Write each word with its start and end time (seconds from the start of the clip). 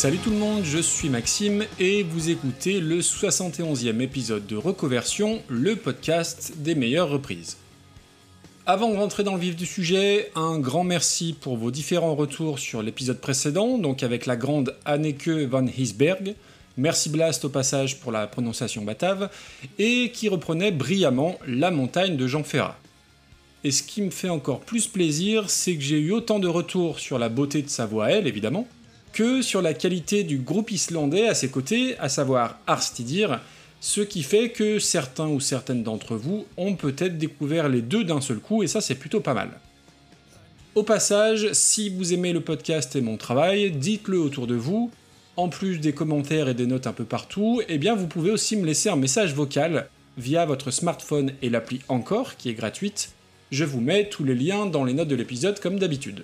Salut 0.00 0.16
tout 0.16 0.30
le 0.30 0.38
monde, 0.38 0.64
je 0.64 0.78
suis 0.78 1.10
Maxime 1.10 1.66
et 1.78 2.04
vous 2.04 2.30
écoutez 2.30 2.80
le 2.80 3.00
71e 3.00 4.00
épisode 4.00 4.46
de 4.46 4.56
Reconversion, 4.56 5.42
le 5.50 5.76
podcast 5.76 6.54
des 6.56 6.74
meilleures 6.74 7.10
reprises. 7.10 7.58
Avant 8.64 8.90
de 8.90 8.96
rentrer 8.96 9.24
dans 9.24 9.34
le 9.34 9.40
vif 9.40 9.56
du 9.56 9.66
sujet, 9.66 10.30
un 10.34 10.58
grand 10.58 10.84
merci 10.84 11.36
pour 11.38 11.58
vos 11.58 11.70
différents 11.70 12.14
retours 12.14 12.58
sur 12.58 12.82
l'épisode 12.82 13.20
précédent, 13.20 13.76
donc 13.76 14.02
avec 14.02 14.24
la 14.24 14.36
grande 14.36 14.74
Anneke 14.86 15.28
van 15.28 15.66
Hisberg. 15.66 16.34
Merci 16.78 17.10
Blast 17.10 17.44
au 17.44 17.50
passage 17.50 18.00
pour 18.00 18.10
la 18.10 18.26
prononciation 18.26 18.86
batave, 18.86 19.28
et 19.78 20.12
qui 20.14 20.30
reprenait 20.30 20.72
brillamment 20.72 21.38
La 21.46 21.70
montagne 21.70 22.16
de 22.16 22.26
Jean 22.26 22.42
Ferrat. 22.42 22.78
Et 23.64 23.70
ce 23.70 23.82
qui 23.82 24.00
me 24.00 24.10
fait 24.10 24.30
encore 24.30 24.60
plus 24.60 24.86
plaisir, 24.86 25.50
c'est 25.50 25.76
que 25.76 25.82
j'ai 25.82 26.00
eu 26.00 26.12
autant 26.12 26.38
de 26.38 26.48
retours 26.48 27.00
sur 27.00 27.18
la 27.18 27.28
beauté 27.28 27.60
de 27.60 27.68
sa 27.68 27.84
voix 27.84 28.10
elle, 28.10 28.26
évidemment, 28.26 28.66
que 29.12 29.42
sur 29.42 29.62
la 29.62 29.74
qualité 29.74 30.24
du 30.24 30.38
groupe 30.38 30.70
islandais 30.70 31.28
à 31.28 31.34
ses 31.34 31.48
côtés, 31.48 31.98
à 31.98 32.08
savoir 32.08 32.58
Arstidir, 32.66 33.40
ce 33.80 34.00
qui 34.00 34.22
fait 34.22 34.50
que 34.50 34.78
certains 34.78 35.28
ou 35.28 35.40
certaines 35.40 35.82
d'entre 35.82 36.16
vous 36.16 36.46
ont 36.56 36.74
peut-être 36.74 37.18
découvert 37.18 37.68
les 37.68 37.82
deux 37.82 38.04
d'un 38.04 38.20
seul 38.20 38.38
coup, 38.38 38.62
et 38.62 38.66
ça 38.66 38.80
c'est 38.80 38.94
plutôt 38.94 39.20
pas 39.20 39.34
mal. 39.34 39.50
Au 40.74 40.82
passage, 40.82 41.48
si 41.52 41.88
vous 41.90 42.12
aimez 42.12 42.32
le 42.32 42.40
podcast 42.40 42.94
et 42.94 43.00
mon 43.00 43.16
travail, 43.16 43.72
dites-le 43.72 44.20
autour 44.20 44.46
de 44.46 44.54
vous. 44.54 44.90
En 45.36 45.48
plus 45.48 45.78
des 45.78 45.92
commentaires 45.92 46.48
et 46.48 46.54
des 46.54 46.66
notes 46.66 46.86
un 46.86 46.92
peu 46.92 47.04
partout, 47.04 47.62
eh 47.68 47.78
bien 47.78 47.94
vous 47.94 48.06
pouvez 48.06 48.30
aussi 48.30 48.56
me 48.56 48.66
laisser 48.66 48.88
un 48.88 48.96
message 48.96 49.34
vocal 49.34 49.88
via 50.18 50.44
votre 50.44 50.70
smartphone 50.70 51.32
et 51.42 51.50
l'appli 51.50 51.80
Encore, 51.88 52.36
qui 52.36 52.50
est 52.50 52.54
gratuite. 52.54 53.12
Je 53.50 53.64
vous 53.64 53.80
mets 53.80 54.08
tous 54.08 54.22
les 54.22 54.34
liens 54.34 54.66
dans 54.66 54.84
les 54.84 54.92
notes 54.92 55.08
de 55.08 55.16
l'épisode 55.16 55.58
comme 55.58 55.78
d'habitude. 55.78 56.22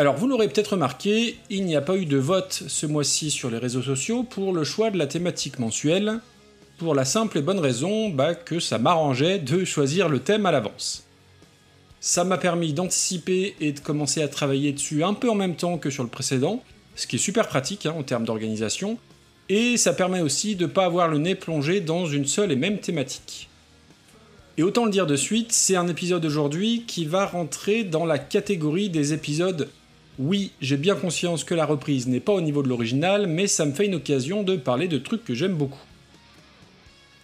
Alors 0.00 0.16
vous 0.16 0.26
l'aurez 0.26 0.48
peut-être 0.48 0.72
remarqué, 0.72 1.36
il 1.50 1.66
n'y 1.66 1.76
a 1.76 1.82
pas 1.82 1.94
eu 1.98 2.06
de 2.06 2.16
vote 2.16 2.62
ce 2.68 2.86
mois-ci 2.86 3.30
sur 3.30 3.50
les 3.50 3.58
réseaux 3.58 3.82
sociaux 3.82 4.22
pour 4.22 4.54
le 4.54 4.64
choix 4.64 4.90
de 4.90 4.96
la 4.96 5.06
thématique 5.06 5.58
mensuelle, 5.58 6.20
pour 6.78 6.94
la 6.94 7.04
simple 7.04 7.36
et 7.36 7.42
bonne 7.42 7.58
raison 7.58 8.08
bah, 8.08 8.34
que 8.34 8.60
ça 8.60 8.78
m'arrangeait 8.78 9.38
de 9.38 9.62
choisir 9.66 10.08
le 10.08 10.20
thème 10.20 10.46
à 10.46 10.52
l'avance. 10.52 11.04
Ça 12.00 12.24
m'a 12.24 12.38
permis 12.38 12.72
d'anticiper 12.72 13.54
et 13.60 13.72
de 13.72 13.80
commencer 13.80 14.22
à 14.22 14.28
travailler 14.28 14.72
dessus 14.72 15.04
un 15.04 15.12
peu 15.12 15.28
en 15.28 15.34
même 15.34 15.54
temps 15.54 15.76
que 15.76 15.90
sur 15.90 16.02
le 16.02 16.08
précédent, 16.08 16.64
ce 16.96 17.06
qui 17.06 17.16
est 17.16 17.18
super 17.18 17.46
pratique 17.46 17.84
hein, 17.84 17.94
en 17.94 18.02
termes 18.02 18.24
d'organisation, 18.24 18.96
et 19.50 19.76
ça 19.76 19.92
permet 19.92 20.22
aussi 20.22 20.56
de 20.56 20.64
ne 20.64 20.70
pas 20.70 20.86
avoir 20.86 21.08
le 21.08 21.18
nez 21.18 21.34
plongé 21.34 21.82
dans 21.82 22.06
une 22.06 22.24
seule 22.24 22.52
et 22.52 22.56
même 22.56 22.78
thématique. 22.78 23.50
Et 24.56 24.62
autant 24.62 24.86
le 24.86 24.90
dire 24.92 25.06
de 25.06 25.16
suite, 25.16 25.52
c'est 25.52 25.76
un 25.76 25.88
épisode 25.88 26.24
aujourd'hui 26.24 26.84
qui 26.86 27.04
va 27.04 27.26
rentrer 27.26 27.84
dans 27.84 28.06
la 28.06 28.18
catégorie 28.18 28.88
des 28.88 29.12
épisodes 29.12 29.68
oui, 30.18 30.52
j'ai 30.60 30.76
bien 30.76 30.94
conscience 30.94 31.44
que 31.44 31.54
la 31.54 31.64
reprise 31.64 32.06
n'est 32.06 32.20
pas 32.20 32.32
au 32.32 32.40
niveau 32.40 32.62
de 32.62 32.68
l'original, 32.68 33.26
mais 33.26 33.46
ça 33.46 33.64
me 33.64 33.72
fait 33.72 33.86
une 33.86 33.94
occasion 33.94 34.42
de 34.42 34.56
parler 34.56 34.88
de 34.88 34.98
trucs 34.98 35.24
que 35.24 35.34
j'aime 35.34 35.54
beaucoup. 35.54 35.80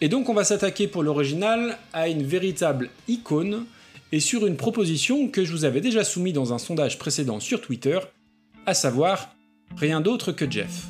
Et 0.00 0.08
donc 0.08 0.28
on 0.28 0.34
va 0.34 0.44
s'attaquer 0.44 0.86
pour 0.88 1.02
l'original 1.02 1.78
à 1.92 2.08
une 2.08 2.22
véritable 2.22 2.90
icône, 3.08 3.64
et 4.12 4.20
sur 4.20 4.46
une 4.46 4.56
proposition 4.56 5.28
que 5.28 5.44
je 5.44 5.52
vous 5.52 5.64
avais 5.64 5.80
déjà 5.80 6.04
soumise 6.04 6.32
dans 6.32 6.52
un 6.52 6.58
sondage 6.58 6.98
précédent 6.98 7.40
sur 7.40 7.60
Twitter, 7.60 7.98
à 8.64 8.74
savoir 8.74 9.34
rien 9.76 10.00
d'autre 10.00 10.32
que 10.32 10.50
Jeff. 10.50 10.86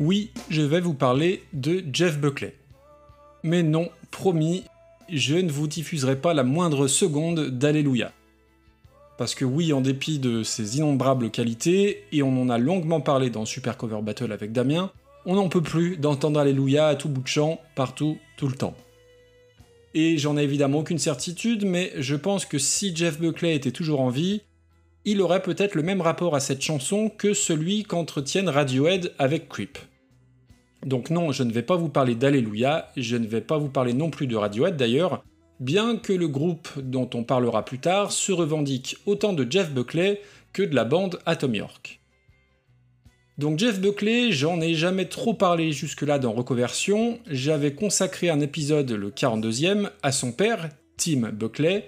Oui, 0.00 0.30
je 0.50 0.62
vais 0.62 0.80
vous 0.80 0.94
parler 0.94 1.44
de 1.52 1.84
Jeff 1.92 2.18
Buckley. 2.18 2.56
Mais 3.44 3.62
non, 3.62 3.88
promis, 4.10 4.64
je 5.08 5.36
ne 5.36 5.52
vous 5.52 5.68
diffuserai 5.68 6.16
pas 6.16 6.34
la 6.34 6.42
moindre 6.42 6.88
seconde 6.88 7.50
d'Alléluia. 7.50 8.12
Parce 9.18 9.36
que 9.36 9.44
oui, 9.44 9.72
en 9.72 9.80
dépit 9.80 10.18
de 10.18 10.42
ses 10.42 10.78
innombrables 10.78 11.30
qualités, 11.30 12.02
et 12.10 12.24
on 12.24 12.42
en 12.42 12.48
a 12.48 12.58
longuement 12.58 13.00
parlé 13.00 13.30
dans 13.30 13.44
Super 13.44 13.76
Cover 13.76 14.02
Battle 14.02 14.32
avec 14.32 14.50
Damien, 14.52 14.90
on 15.26 15.36
n'en 15.36 15.48
peut 15.48 15.62
plus 15.62 15.96
d'entendre 15.96 16.40
Alléluia 16.40 16.88
à 16.88 16.96
tout 16.96 17.08
bout 17.08 17.22
de 17.22 17.28
champ, 17.28 17.60
partout, 17.76 18.18
tout 18.36 18.48
le 18.48 18.54
temps 18.54 18.74
et 19.96 20.18
j'en 20.18 20.36
ai 20.36 20.42
évidemment 20.42 20.80
aucune 20.80 20.98
certitude, 20.98 21.64
mais 21.64 21.90
je 21.96 22.16
pense 22.16 22.44
que 22.44 22.58
si 22.58 22.94
Jeff 22.94 23.18
Buckley 23.18 23.56
était 23.56 23.70
toujours 23.70 24.02
en 24.02 24.10
vie, 24.10 24.42
il 25.06 25.22
aurait 25.22 25.40
peut-être 25.40 25.74
le 25.74 25.82
même 25.82 26.02
rapport 26.02 26.34
à 26.34 26.40
cette 26.40 26.60
chanson 26.60 27.08
que 27.08 27.32
celui 27.32 27.82
qu'entretiennent 27.82 28.50
Radiohead 28.50 29.14
avec 29.18 29.48
Creep. 29.48 29.78
Donc 30.84 31.08
non, 31.08 31.32
je 31.32 31.44
ne 31.44 31.50
vais 31.50 31.62
pas 31.62 31.76
vous 31.76 31.88
parler 31.88 32.14
d'Alléluia, 32.14 32.90
je 32.98 33.16
ne 33.16 33.26
vais 33.26 33.40
pas 33.40 33.56
vous 33.56 33.70
parler 33.70 33.94
non 33.94 34.10
plus 34.10 34.26
de 34.26 34.36
Radiohead 34.36 34.76
d'ailleurs, 34.76 35.24
bien 35.60 35.96
que 35.96 36.12
le 36.12 36.28
groupe 36.28 36.68
dont 36.76 37.08
on 37.14 37.24
parlera 37.24 37.64
plus 37.64 37.78
tard 37.78 38.12
se 38.12 38.32
revendique 38.32 38.98
autant 39.06 39.32
de 39.32 39.50
Jeff 39.50 39.72
Buckley 39.72 40.20
que 40.52 40.62
de 40.62 40.74
la 40.74 40.84
bande 40.84 41.20
Atom 41.24 41.54
York. 41.54 41.95
Donc 43.38 43.58
Jeff 43.58 43.80
Buckley, 43.80 44.32
j'en 44.32 44.62
ai 44.62 44.74
jamais 44.74 45.04
trop 45.04 45.34
parlé 45.34 45.70
jusque-là 45.70 46.18
dans 46.18 46.32
Reconversion, 46.32 47.20
j'avais 47.30 47.74
consacré 47.74 48.30
un 48.30 48.40
épisode, 48.40 48.90
le 48.90 49.10
42e, 49.10 49.90
à 50.02 50.10
son 50.10 50.32
père, 50.32 50.70
Tim 50.96 51.32
Buckley, 51.32 51.86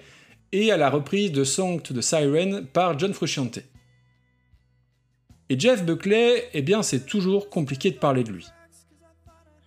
et 0.51 0.71
à 0.71 0.77
la 0.77 0.91
reprise 0.91 1.31
de 1.31 1.43
Song 1.43 1.81
to 1.81 1.95
the 1.95 2.01
Siren 2.01 2.67
par 2.71 2.99
John 2.99 3.13
Frusciante. 3.13 3.59
Et 5.49 5.59
Jeff 5.59 5.83
Buckley, 5.83 6.47
eh 6.53 6.61
bien 6.61 6.83
c'est 6.83 7.07
toujours 7.07 7.49
compliqué 7.49 7.89
de 7.89 7.97
parler 7.97 8.23
de 8.23 8.31
lui. 8.31 8.45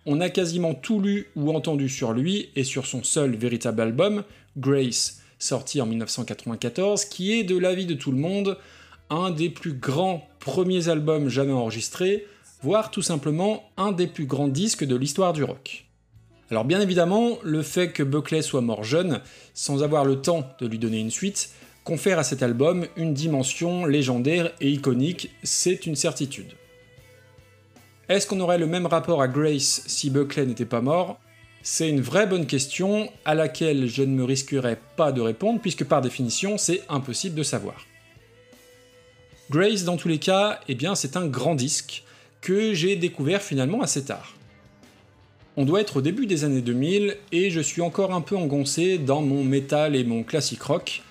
On 0.05 0.21
a 0.21 0.29
quasiment 0.29 0.73
tout 0.73 1.01
lu 1.01 1.27
ou 1.35 1.53
entendu 1.53 1.89
sur 1.89 2.13
lui 2.13 2.49
et 2.55 2.63
sur 2.63 2.85
son 2.85 3.03
seul 3.03 3.35
véritable 3.35 3.81
album, 3.81 4.23
Grace, 4.55 5.21
sorti 5.37 5.81
en 5.81 5.85
1994, 5.85 7.03
qui 7.03 7.33
est 7.33 7.43
de 7.43 7.57
l'avis 7.57 7.85
de 7.85 7.93
tout 7.93 8.13
le 8.13 8.17
monde 8.19 8.57
un 9.09 9.31
des 9.31 9.49
plus 9.49 9.73
grands 9.73 10.27
premiers 10.43 10.89
albums 10.89 11.29
jamais 11.29 11.53
enregistrés, 11.53 12.27
voire 12.61 12.91
tout 12.91 13.01
simplement 13.01 13.63
un 13.77 13.93
des 13.93 14.07
plus 14.07 14.25
grands 14.25 14.49
disques 14.49 14.83
de 14.83 14.97
l'histoire 14.97 15.31
du 15.31 15.45
rock. 15.45 15.85
Alors 16.51 16.65
bien 16.65 16.81
évidemment, 16.81 17.37
le 17.43 17.63
fait 17.63 17.93
que 17.93 18.03
Buckley 18.03 18.41
soit 18.41 18.59
mort 18.59 18.83
jeune, 18.83 19.21
sans 19.53 19.83
avoir 19.83 20.03
le 20.03 20.21
temps 20.21 20.45
de 20.59 20.67
lui 20.67 20.79
donner 20.79 20.99
une 20.99 21.11
suite, 21.11 21.51
confère 21.85 22.19
à 22.19 22.23
cet 22.23 22.43
album 22.43 22.85
une 22.97 23.13
dimension 23.13 23.85
légendaire 23.85 24.51
et 24.59 24.69
iconique, 24.69 25.29
c'est 25.43 25.85
une 25.85 25.95
certitude. 25.95 26.51
Est-ce 28.09 28.27
qu'on 28.27 28.41
aurait 28.41 28.57
le 28.57 28.67
même 28.67 28.85
rapport 28.85 29.21
à 29.21 29.29
Grace 29.29 29.83
si 29.87 30.09
Buckley 30.09 30.45
n'était 30.45 30.65
pas 30.65 30.81
mort? 30.81 31.21
C'est 31.61 31.87
une 31.87 32.01
vraie 32.01 32.27
bonne 32.27 32.47
question 32.47 33.09
à 33.23 33.33
laquelle 33.33 33.87
je 33.87 34.03
ne 34.03 34.13
me 34.13 34.25
risquerai 34.25 34.77
pas 34.97 35.13
de 35.13 35.21
répondre 35.21 35.61
puisque 35.61 35.85
par 35.85 36.01
définition 36.01 36.57
c'est 36.57 36.81
impossible 36.89 37.35
de 37.35 37.43
savoir. 37.43 37.85
Grace, 39.53 39.83
dans 39.83 39.97
tous 39.97 40.07
les 40.07 40.17
cas, 40.17 40.59
eh 40.67 40.73
bien, 40.73 40.95
c'est 40.95 41.15
un 41.15 41.27
grand 41.27 41.53
disque 41.53 42.03
que 42.41 42.73
j'ai 42.73 42.95
découvert 42.95 43.43
finalement 43.43 43.83
assez 43.83 44.03
tard. 44.03 44.35
On 45.57 45.63
doit 45.63 45.79
être 45.79 45.97
au 45.97 46.01
début 46.01 46.25
des 46.25 46.43
années 46.43 46.63
2000 46.63 47.17
et 47.31 47.51
je 47.51 47.59
suis 47.59 47.83
encore 47.83 48.15
un 48.15 48.21
peu 48.21 48.35
engoncé 48.35 48.97
dans 48.97 49.21
mon 49.21 49.43
métal 49.43 49.95
et 49.95 50.03
mon 50.03 50.23
classique 50.23 50.63
rock, 50.63 51.03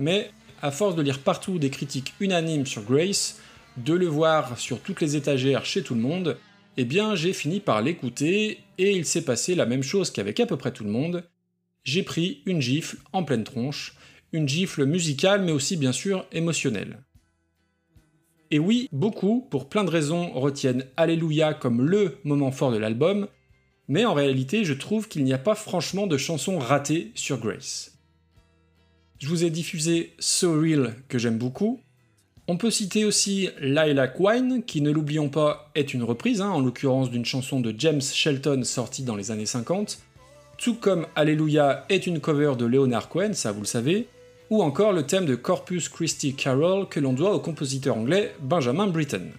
mais 0.00 0.32
à 0.62 0.72
force 0.72 0.96
de 0.96 1.02
lire 1.02 1.20
partout 1.20 1.60
des 1.60 1.70
critiques 1.70 2.12
unanimes 2.18 2.66
sur 2.66 2.82
Grace, 2.82 3.38
de 3.76 3.94
le 3.94 4.06
voir 4.06 4.58
sur 4.58 4.80
toutes 4.80 5.00
les 5.00 5.14
étagères 5.14 5.64
chez 5.64 5.84
tout 5.84 5.94
le 5.94 6.00
monde, 6.00 6.36
eh 6.76 6.84
bien 6.84 7.14
j'ai 7.14 7.32
fini 7.32 7.60
par 7.60 7.82
l'écouter 7.82 8.64
et 8.78 8.96
il 8.96 9.06
s'est 9.06 9.24
passé 9.24 9.54
la 9.54 9.64
même 9.64 9.84
chose 9.84 10.10
qu'avec 10.10 10.40
à 10.40 10.46
peu 10.46 10.56
près 10.56 10.72
tout 10.72 10.82
le 10.82 10.90
monde. 10.90 11.22
J'ai 11.84 12.02
pris 12.02 12.42
une 12.46 12.60
gifle 12.60 12.96
en 13.12 13.22
pleine 13.22 13.44
tronche, 13.44 13.94
une 14.32 14.48
gifle 14.48 14.86
musicale 14.86 15.42
mais 15.42 15.52
aussi 15.52 15.76
bien 15.76 15.92
sûr 15.92 16.26
émotionnelle. 16.32 16.98
Et 18.50 18.58
oui, 18.58 18.88
beaucoup, 18.92 19.46
pour 19.50 19.68
plein 19.68 19.84
de 19.84 19.90
raisons, 19.90 20.32
retiennent 20.32 20.86
Alléluia 20.96 21.54
comme 21.54 21.82
le 21.82 22.18
moment 22.24 22.52
fort 22.52 22.70
de 22.70 22.76
l'album, 22.76 23.28
mais 23.88 24.04
en 24.04 24.14
réalité, 24.14 24.64
je 24.64 24.74
trouve 24.74 25.08
qu'il 25.08 25.24
n'y 25.24 25.32
a 25.32 25.38
pas 25.38 25.54
franchement 25.54 26.06
de 26.06 26.16
chansons 26.16 26.58
ratées 26.58 27.12
sur 27.14 27.38
Grace. 27.38 27.98
Je 29.18 29.28
vous 29.28 29.44
ai 29.44 29.50
diffusé 29.50 30.12
So 30.18 30.60
Real, 30.60 30.94
que 31.08 31.18
j'aime 31.18 31.38
beaucoup. 31.38 31.80
On 32.48 32.56
peut 32.56 32.70
citer 32.70 33.04
aussi 33.04 33.48
Lilac 33.60 34.20
Wine, 34.20 34.62
qui 34.64 34.80
ne 34.80 34.90
l'oublions 34.90 35.28
pas 35.28 35.70
est 35.74 35.94
une 35.94 36.04
reprise, 36.04 36.40
hein, 36.40 36.50
en 36.50 36.60
l'occurrence 36.60 37.10
d'une 37.10 37.24
chanson 37.24 37.60
de 37.60 37.74
James 37.76 38.00
Shelton 38.00 38.62
sortie 38.62 39.02
dans 39.02 39.16
les 39.16 39.32
années 39.32 39.46
50, 39.46 39.98
tout 40.58 40.74
comme 40.74 41.06
Alléluia 41.16 41.84
est 41.88 42.06
une 42.06 42.20
cover 42.20 42.52
de 42.56 42.64
Leonard 42.64 43.08
Cohen, 43.08 43.32
ça 43.32 43.50
vous 43.50 43.60
le 43.60 43.66
savez, 43.66 44.08
ou 44.50 44.62
encore 44.62 44.92
le 44.92 45.04
thème 45.04 45.26
de 45.26 45.34
Corpus 45.34 45.88
Christi 45.88 46.34
Carol 46.34 46.88
que 46.88 47.00
l'on 47.00 47.12
doit 47.12 47.34
au 47.34 47.40
compositeur 47.40 47.96
anglais 47.96 48.34
Benjamin 48.40 48.86
Britten. 48.86 49.32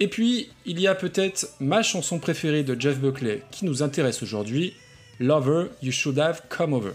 Et 0.00 0.08
puis, 0.08 0.50
il 0.66 0.80
y 0.80 0.88
a 0.88 0.94
peut-être 0.94 1.48
ma 1.60 1.82
chanson 1.82 2.18
préférée 2.18 2.64
de 2.64 2.78
Jeff 2.78 2.98
Buckley 2.98 3.42
qui 3.50 3.64
nous 3.64 3.82
intéresse 3.82 4.22
aujourd'hui, 4.22 4.74
Lover, 5.20 5.66
You 5.82 5.92
Should 5.92 6.18
Have 6.18 6.42
Come 6.48 6.72
Over. 6.72 6.92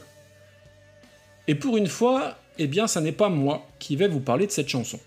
Et 1.48 1.56
pour 1.56 1.78
une 1.78 1.88
fois, 1.88 2.36
eh 2.58 2.68
bien, 2.68 2.88
ça 2.88 3.00
n'est 3.00 3.14
pas 3.14 3.30
moi 3.30 3.66
qui 3.80 3.96
vais 3.96 4.08
vous 4.08 4.20
parler 4.20 4.46
de 4.46 4.52
cette 4.52 4.68
chanson. 4.68 5.00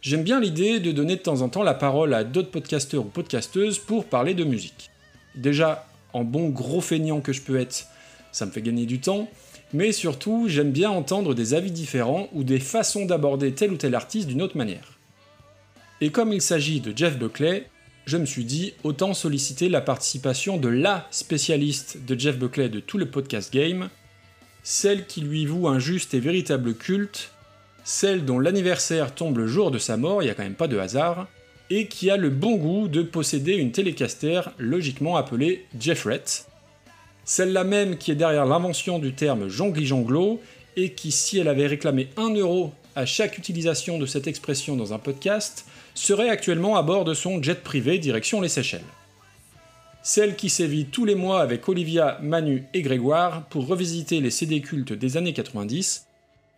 J'aime 0.00 0.22
bien 0.22 0.40
l'idée 0.40 0.80
de 0.80 0.92
donner 0.92 1.16
de 1.16 1.22
temps 1.22 1.42
en 1.42 1.48
temps 1.48 1.62
la 1.62 1.74
parole 1.74 2.14
à 2.14 2.24
d'autres 2.24 2.50
podcasteurs 2.50 3.06
ou 3.06 3.08
podcasteuses 3.08 3.78
pour 3.78 4.04
parler 4.04 4.34
de 4.34 4.44
musique. 4.44 4.90
Déjà, 5.34 5.86
en 6.12 6.24
bon 6.24 6.48
gros 6.48 6.80
feignant 6.80 7.20
que 7.20 7.32
je 7.32 7.40
peux 7.40 7.58
être, 7.58 7.86
ça 8.30 8.46
me 8.46 8.50
fait 8.50 8.62
gagner 8.62 8.86
du 8.86 9.00
temps, 9.00 9.28
mais 9.72 9.92
surtout, 9.92 10.46
j'aime 10.48 10.72
bien 10.72 10.90
entendre 10.90 11.34
des 11.34 11.54
avis 11.54 11.70
différents 11.70 12.28
ou 12.32 12.44
des 12.44 12.60
façons 12.60 13.06
d'aborder 13.06 13.52
tel 13.52 13.72
ou 13.72 13.76
tel 13.76 13.94
artiste 13.94 14.28
d'une 14.28 14.42
autre 14.42 14.56
manière. 14.56 14.98
Et 16.00 16.10
comme 16.10 16.32
il 16.32 16.42
s'agit 16.42 16.80
de 16.80 16.96
Jeff 16.96 17.18
Buckley, 17.18 17.68
je 18.06 18.16
me 18.16 18.26
suis 18.26 18.44
dit 18.44 18.74
autant 18.82 19.14
solliciter 19.14 19.68
la 19.68 19.80
participation 19.80 20.56
de 20.56 20.68
LA 20.68 21.06
spécialiste 21.10 22.04
de 22.04 22.18
Jeff 22.18 22.38
Buckley 22.38 22.68
de 22.68 22.80
tout 22.80 22.98
le 22.98 23.06
podcast 23.06 23.52
game, 23.52 23.88
celle 24.62 25.06
qui 25.06 25.20
lui 25.20 25.46
voue 25.46 25.68
un 25.68 25.78
juste 25.78 26.14
et 26.14 26.20
véritable 26.20 26.74
culte, 26.74 27.30
celle 27.84 28.24
dont 28.24 28.38
l'anniversaire 28.38 29.14
tombe 29.14 29.38
le 29.38 29.46
jour 29.46 29.70
de 29.70 29.78
sa 29.78 29.96
mort, 29.96 30.22
il 30.22 30.26
n'y 30.26 30.30
a 30.30 30.34
quand 30.34 30.42
même 30.42 30.54
pas 30.54 30.68
de 30.68 30.78
hasard, 30.78 31.28
et 31.70 31.86
qui 31.86 32.10
a 32.10 32.16
le 32.16 32.28
bon 32.28 32.56
goût 32.56 32.88
de 32.88 33.02
posséder 33.02 33.54
une 33.54 33.72
télécaster 33.72 34.42
logiquement 34.58 35.16
appelée 35.16 35.66
Jeffrette, 35.78 36.46
celle-là 37.24 37.64
même 37.64 37.96
qui 37.96 38.10
est 38.10 38.16
derrière 38.16 38.46
l'invention 38.46 38.98
du 38.98 39.12
terme 39.12 39.48
jongli-jonglo, 39.48 40.40
et 40.76 40.92
qui, 40.92 41.12
si 41.12 41.38
elle 41.38 41.48
avait 41.48 41.66
réclamé 41.66 42.08
1 42.16 42.34
euro 42.34 42.72
à 42.96 43.06
chaque 43.06 43.38
utilisation 43.38 43.98
de 43.98 44.06
cette 44.06 44.26
expression 44.26 44.76
dans 44.76 44.92
un 44.92 44.98
podcast, 44.98 45.66
serait 45.94 46.30
actuellement 46.30 46.76
à 46.76 46.82
bord 46.82 47.04
de 47.04 47.14
son 47.14 47.42
jet 47.42 47.62
privé 47.62 47.98
direction 47.98 48.40
les 48.40 48.48
Seychelles. 48.48 48.80
Celle 50.02 50.34
qui 50.34 50.50
sévit 50.50 50.86
tous 50.86 51.04
les 51.04 51.14
mois 51.14 51.42
avec 51.42 51.68
Olivia, 51.68 52.18
Manu 52.22 52.64
et 52.74 52.82
Grégoire 52.82 53.44
pour 53.48 53.66
revisiter 53.66 54.20
les 54.20 54.30
CD 54.30 54.60
cultes 54.60 54.92
des 54.92 55.16
années 55.16 55.32
90, 55.32 56.06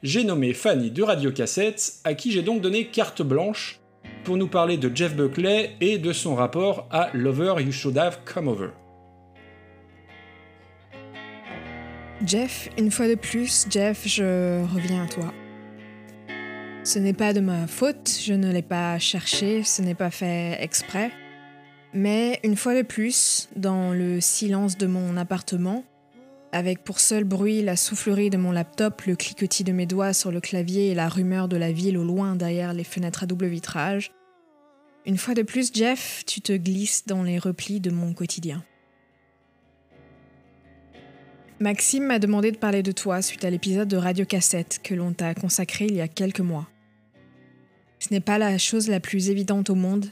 j'ai 0.03 0.25
nommé 0.25 0.55
Fanny 0.55 0.91
de 0.91 1.03
Radio 1.03 1.31
Cassette, 1.31 1.95
à 2.05 2.15
qui 2.15 2.33
j'ai 2.33 2.43
donc 2.43 2.61
donné 2.61 2.87
carte 2.87 3.23
blanche 3.23 3.81
pour 4.25 4.37
nous 4.37 4.49
parler 4.49 4.77
de 4.77 4.95
Jeff 4.95 5.15
Buckley 5.15 5.77
et 5.81 5.99
de 5.99 6.13
son 6.13 6.35
rapport 6.35 6.87
à 6.91 7.11
Lover 7.13 7.63
You 7.63 7.73
Should 7.73 7.99
Have 7.99 8.19
Come 8.25 8.49
Over. 8.49 8.84
Jeff, 12.27 12.71
une 12.79 12.91
fois 12.91 13.07
de 13.07 13.17
plus, 13.17 13.67
Jeff, 13.69 14.07
je 14.07 14.65
reviens 14.75 15.05
à 15.05 15.09
toi. 15.09 15.35
Ce 16.83 16.99
n'est 16.99 17.13
pas 17.13 17.35
de 17.35 17.41
ma 17.41 17.67
faute, 17.67 18.19
je 18.23 18.33
ne 18.33 18.51
l'ai 18.51 18.63
pas 18.63 18.99
cherché, 18.99 19.63
ce 19.63 19.83
n'est 19.83 19.95
pas 19.95 20.11
fait 20.11 20.57
exprès. 20.61 21.11
Mais 21.93 22.41
une 22.43 22.57
fois 22.57 22.75
de 22.75 22.83
plus, 22.83 23.49
dans 23.57 23.93
le 23.93 24.21
silence 24.21 24.79
de 24.79 24.87
mon 24.87 25.17
appartement, 25.19 25.85
avec 26.53 26.83
pour 26.83 26.99
seul 26.99 27.25
bruit 27.25 27.63
la 27.63 27.77
soufflerie 27.77 28.31
de 28.31 28.39
mon 28.39 28.53
laptop, 28.53 29.03
le 29.03 29.17
cliquetis 29.17 29.65
de 29.65 29.73
mes 29.73 29.87
doigts 29.87 30.15
sur 30.15 30.31
le 30.31 30.41
clavier 30.41 30.91
et 30.91 30.95
la 30.95 31.09
rumeur 31.09 31.47
de 31.49 31.57
la 31.57 31.73
ville 31.73 31.99
au 31.99 32.05
loin 32.05 32.37
derrière 32.37 32.73
les 32.73 32.85
fenêtres 32.85 33.25
à 33.25 33.27
double 33.27 33.47
vitrage, 33.47 34.13
une 35.05 35.19
fois 35.19 35.35
de 35.35 35.43
plus, 35.43 35.71
Jeff, 35.75 36.25
tu 36.27 36.41
te 36.41 36.53
glisses 36.55 37.05
dans 37.07 37.23
les 37.23 37.39
replis 37.39 37.81
de 37.81 37.91
mon 37.91 38.15
quotidien. 38.15 38.65
Maxime 41.61 42.07
m'a 42.07 42.19
demandé 42.19 42.53
de 42.53 42.57
parler 42.57 42.83
de 42.83 42.93
toi 42.93 43.23
suite 43.23 43.45
à 43.45 43.51
l'épisode 43.51 43.89
de 43.89 43.97
Radio 43.97 44.25
Cassette 44.25 44.81
que 44.83 44.95
l'on 44.95 45.13
t'a 45.13 45.35
consacré 45.35 45.87
il 45.87 45.95
y 45.95 46.01
a 46.01 46.09
quelques 46.09 46.41
mois. 46.41 46.69
Ce 47.99 48.13
n'est 48.13 48.21
pas 48.21 48.39
la 48.39 48.59
chose 48.59 48.89
la 48.89 49.01
plus 49.01 49.31
évidente 49.31 49.71
au 49.71 49.75
monde, 49.75 50.07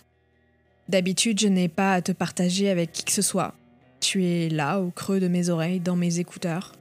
D'habitude, 0.89 1.41
je 1.41 1.49
n'ai 1.49 1.69
pas 1.69 1.94
à 1.94 2.03
te 2.03 2.12
partager 2.12 2.69
avec 2.69 2.93
qui 2.93 3.05
que 3.05 3.12
ce 3.12 3.23
soit. 3.23 3.55
Tu 4.00 4.25
es 4.27 4.49
là, 4.49 4.81
au 4.81 4.91
creux 4.91 5.21
de 5.21 5.29
mes 5.29 5.49
oreilles, 5.49 5.81
dans 5.81 5.97
mes 5.97 6.19
écouteurs. 6.19 6.73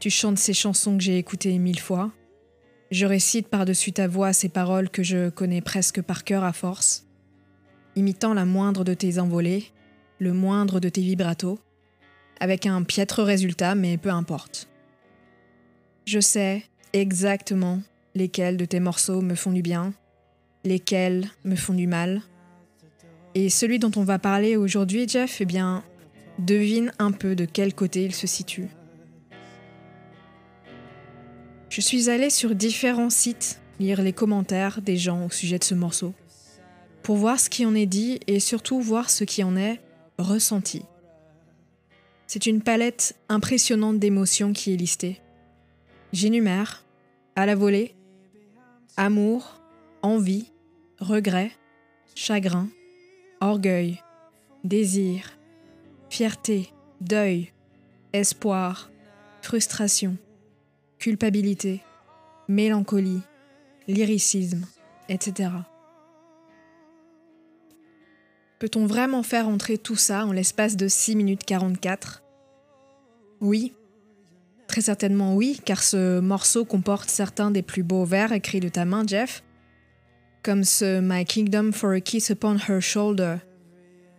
Tu 0.00 0.10
chantes 0.10 0.38
ces 0.38 0.52
chansons 0.52 0.96
que 0.96 1.02
j'ai 1.02 1.18
écoutées 1.18 1.56
mille 1.58 1.78
fois. 1.78 2.12
Je 2.90 3.06
récite 3.06 3.48
par-dessus 3.48 3.92
ta 3.92 4.08
voix 4.08 4.32
ces 4.32 4.48
paroles 4.48 4.90
que 4.90 5.02
je 5.02 5.30
connais 5.30 5.60
presque 5.60 6.02
par 6.02 6.24
cœur 6.24 6.44
à 6.44 6.52
force, 6.52 7.06
imitant 7.96 8.34
la 8.34 8.44
moindre 8.44 8.84
de 8.84 8.92
tes 8.92 9.18
envolées, 9.18 9.64
le 10.18 10.32
moindre 10.34 10.78
de 10.78 10.88
tes 10.88 11.00
vibratos, 11.00 11.58
avec 12.40 12.66
un 12.66 12.82
piètre 12.82 13.22
résultat, 13.22 13.74
mais 13.74 13.96
peu 13.96 14.10
importe. 14.10 14.68
Je 16.06 16.20
sais 16.20 16.64
exactement 16.92 17.82
lesquels 18.14 18.56
de 18.56 18.64
tes 18.64 18.80
morceaux 18.80 19.20
me 19.20 19.34
font 19.34 19.52
du 19.52 19.62
bien, 19.62 19.94
lesquels 20.64 21.28
me 21.44 21.56
font 21.56 21.74
du 21.74 21.86
mal, 21.86 22.22
et 23.34 23.48
celui 23.48 23.78
dont 23.78 23.92
on 23.96 24.04
va 24.04 24.18
parler 24.18 24.56
aujourd'hui, 24.56 25.08
Jeff, 25.08 25.40
eh 25.40 25.46
bien, 25.46 25.82
devine 26.38 26.92
un 26.98 27.12
peu 27.12 27.34
de 27.34 27.46
quel 27.46 27.74
côté 27.74 28.04
il 28.04 28.14
se 28.14 28.26
situe. 28.26 28.68
Je 31.70 31.80
suis 31.80 32.10
allée 32.10 32.28
sur 32.28 32.54
différents 32.54 33.10
sites 33.10 33.58
lire 33.80 34.02
les 34.02 34.12
commentaires 34.12 34.82
des 34.82 34.96
gens 34.96 35.24
au 35.24 35.30
sujet 35.30 35.58
de 35.58 35.64
ce 35.64 35.74
morceau, 35.74 36.12
pour 37.02 37.16
voir 37.16 37.40
ce 37.40 37.48
qui 37.48 37.64
en 37.64 37.74
est 37.74 37.86
dit 37.86 38.20
et 38.26 38.38
surtout 38.38 38.80
voir 38.80 39.08
ce 39.08 39.24
qui 39.24 39.42
en 39.42 39.56
est 39.56 39.80
ressenti. 40.18 40.82
C'est 42.34 42.46
une 42.46 42.62
palette 42.62 43.14
impressionnante 43.28 43.98
d'émotions 43.98 44.54
qui 44.54 44.72
est 44.72 44.76
listée. 44.78 45.20
J'énumère, 46.14 46.82
à 47.36 47.44
la 47.44 47.54
volée, 47.54 47.94
amour, 48.96 49.60
envie, 50.00 50.50
regret, 50.98 51.52
chagrin, 52.14 52.70
orgueil, 53.42 54.02
désir, 54.64 55.36
fierté, 56.08 56.70
deuil, 57.02 57.52
espoir, 58.14 58.90
frustration, 59.42 60.16
culpabilité, 60.98 61.82
mélancolie, 62.48 63.20
lyricisme, 63.88 64.64
etc. 65.10 65.50
Peut-on 68.58 68.86
vraiment 68.86 69.22
faire 69.22 69.48
entrer 69.48 69.76
tout 69.76 69.96
ça 69.96 70.24
en 70.24 70.32
l'espace 70.32 70.78
de 70.78 70.88
6 70.88 71.14
minutes 71.14 71.44
44 71.44 72.21
Oui. 73.42 73.74
Très 74.68 74.82
certainement 74.82 75.34
oui, 75.34 75.60
car 75.64 75.82
ce 75.82 76.20
morceau 76.20 76.64
comporte 76.64 77.10
certains 77.10 77.50
des 77.50 77.62
plus 77.62 77.82
beaux 77.82 78.04
vers 78.04 78.30
écrits 78.32 78.60
de 78.60 78.68
ta 78.68 78.84
main, 78.84 79.02
Jeff, 79.04 79.42
comme 80.44 80.62
ce 80.62 81.00
My 81.00 81.24
Kingdom 81.24 81.72
for 81.72 81.90
a 81.90 82.00
Kiss 82.00 82.30
Upon 82.30 82.56
Her 82.56 82.80
Shoulder, 82.80 83.36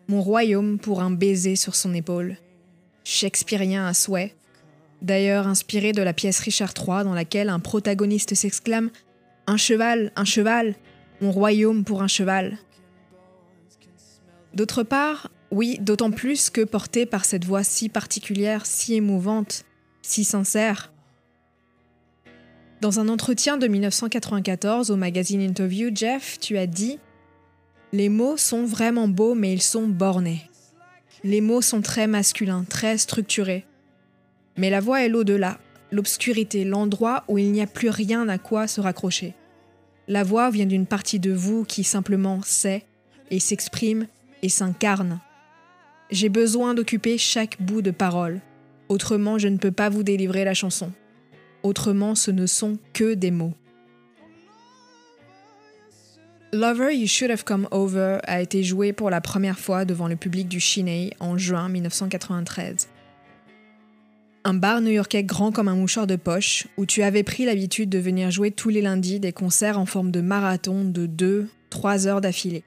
Mon 0.10 0.22
royaume 0.22 0.77
pour 0.77 1.01
un 1.01 1.10
baiser 1.10 1.56
sur 1.56 1.74
son 1.74 1.94
épaule. 1.94 2.36
Shakespearien 3.06 3.88
à 3.88 3.94
souhait, 3.94 4.36
d'ailleurs 5.01 5.48
inspiré 5.48 5.94
de 5.94 6.01
la 6.01 6.12
pièce 6.12 6.42
Richard 6.42 6.74
III 6.77 7.06
dans 7.06 7.13
laquelle 7.13 7.48
un 7.48 7.60
protagoniste 7.60 8.36
s'exclame 8.36 8.89
Un 9.48 9.56
cheval, 9.56 10.12
un 10.18 10.25
cheval, 10.25 10.75
mon 11.22 11.32
royaume 11.32 11.86
pour 11.86 12.03
un 12.03 12.10
cheval. 12.10 12.58
D'autre 14.53 14.84
part, 14.84 15.32
oui, 15.54 15.78
d'autant 15.80 16.10
plus 16.10 16.50
que 16.50 16.62
porté 16.62 17.06
par 17.06 17.26
cette 17.26 17.46
voix 17.46 17.64
si 17.64 17.88
particulière, 17.88 18.66
si 18.66 18.96
émouvante, 18.96 19.66
si 20.02 20.24
sincère, 20.24 20.92
dans 22.82 23.00
un 23.00 23.08
entretien 23.08 23.56
de 23.56 23.68
1994 23.68 24.92
au 24.92 24.98
magazine 24.98 25.42
Interview, 25.42 25.90
Jeff, 25.94 26.38
tu 26.40 26.58
as 26.58 26.66
dit 26.66 27.00
Les 27.94 28.10
mots 28.10 28.36
sont 28.36 28.66
vraiment 28.66 29.08
beaux, 29.08 29.36
mais 29.36 29.54
ils 29.54 29.62
sont 29.62 29.88
bornés. 29.88 30.50
Les 31.24 31.40
mots 31.40 31.62
sont 31.62 31.82
très 31.82 32.08
masculins, 32.08 32.66
très 32.68 32.98
structurés. 32.98 33.66
Mais 34.58 34.70
la 34.70 34.82
voix 34.82 35.02
est 35.02 35.08
l'au-delà, 35.08 35.60
l'obscurité, 35.92 36.66
l'endroit 36.66 37.24
où 37.28 37.38
il 37.38 37.52
n'y 37.52 37.62
a 37.62 37.68
plus 37.68 37.90
rien 37.90 38.28
à 38.28 38.38
quoi 38.38 38.68
se 38.68 38.82
raccrocher. 38.82 39.34
La 40.10 40.24
voix 40.24 40.50
vient 40.50 40.66
d'une 40.66 40.88
partie 40.88 41.20
de 41.20 41.32
vous 41.32 41.64
qui 41.64 41.84
simplement 41.84 42.42
sait 42.44 42.84
et 43.32 43.40
s'exprime 43.40 44.08
et 44.42 44.50
s'incarne. 44.50 45.22
J'ai 46.13 46.29
besoin 46.29 46.75
d'occuper 46.75 47.17
chaque 47.17 47.60
bout 47.60 47.82
de 47.82 47.89
parole, 47.89 48.39
autrement 48.88 49.39
je 49.39 49.48
ne 49.48 49.58
peux 49.58 49.72
pas 49.72 49.89
vous 49.89 50.03
délivrer 50.03 50.46
la 50.46 50.53
chanson. 50.53 50.91
Autrement, 51.63 52.13
ce 52.13 52.29
ne 52.29 52.46
sont 52.46 52.77
que 52.93 53.15
des 53.15 53.32
mots. 53.32 53.55
Lover 56.51 56.96
You 56.96 57.08
Should 57.08 57.32
Have 57.32 57.43
Come 57.43 57.67
Over 57.72 58.20
a 58.25 58.43
été 58.43 58.62
joué 58.62 58.93
pour 58.93 59.10
la 59.10 59.22
première 59.22 59.58
fois 59.58 59.86
devant 59.86 60.08
le 60.08 60.15
public 60.15 60.48
du 60.48 60.60
Chiney 60.60 61.15
en 61.20 61.36
juin 61.39 61.67
1993. 61.67 62.89
Un 64.43 64.53
bar 64.53 64.82
new-yorkais 64.82 65.24
grand 65.24 65.51
comme 65.51 65.67
un 65.67 65.75
mouchoir 65.75 66.05
de 66.05 66.15
poche, 66.15 66.67
où 66.77 66.86
tu 66.86 67.01
avais 67.01 67.24
pris 67.24 67.46
l'habitude 67.46 67.89
de 67.89 67.98
venir 67.98 68.29
jouer 68.29 68.51
tous 68.51 68.70
les 68.70 68.84
lundis 68.84 69.20
des 69.20 69.34
concerts 69.34 69.79
en 69.79 69.88
forme 69.88 70.12
de 70.12 70.22
marathon 70.22 70.86
de 70.86 71.08
2-3 71.72 72.05
heures 72.05 72.22
d'affilée. 72.22 72.63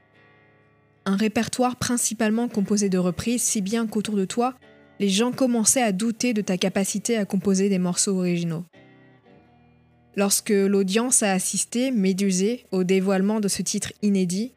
Un 1.09 1.15
répertoire 1.15 1.77
principalement 1.77 2.49
composé 2.49 2.89
de 2.89 2.99
reprises, 2.99 3.43
si 3.43 3.61
bien 3.61 3.87
qu'autour 3.87 4.17
de 4.17 4.25
toi, 4.25 4.55
les 4.99 5.09
gens 5.09 5.31
commençaient 5.31 5.83
à 5.83 5.93
douter 5.93 6.35
de 6.35 6.41
ta 6.41 6.57
capacité 6.59 7.17
à 7.17 7.25
composer 7.25 7.69
des 7.69 7.79
morceaux 7.79 8.19
originaux. 8.19 8.65
Lorsque 10.17 10.51
l'audience 10.51 11.23
a 11.23 11.31
assisté, 11.31 11.93
médusée, 11.93 12.67
au 12.73 12.83
dévoilement 12.83 13.39
de 13.39 13.47
ce 13.47 13.63
titre 13.63 13.93
inédit, 14.03 14.53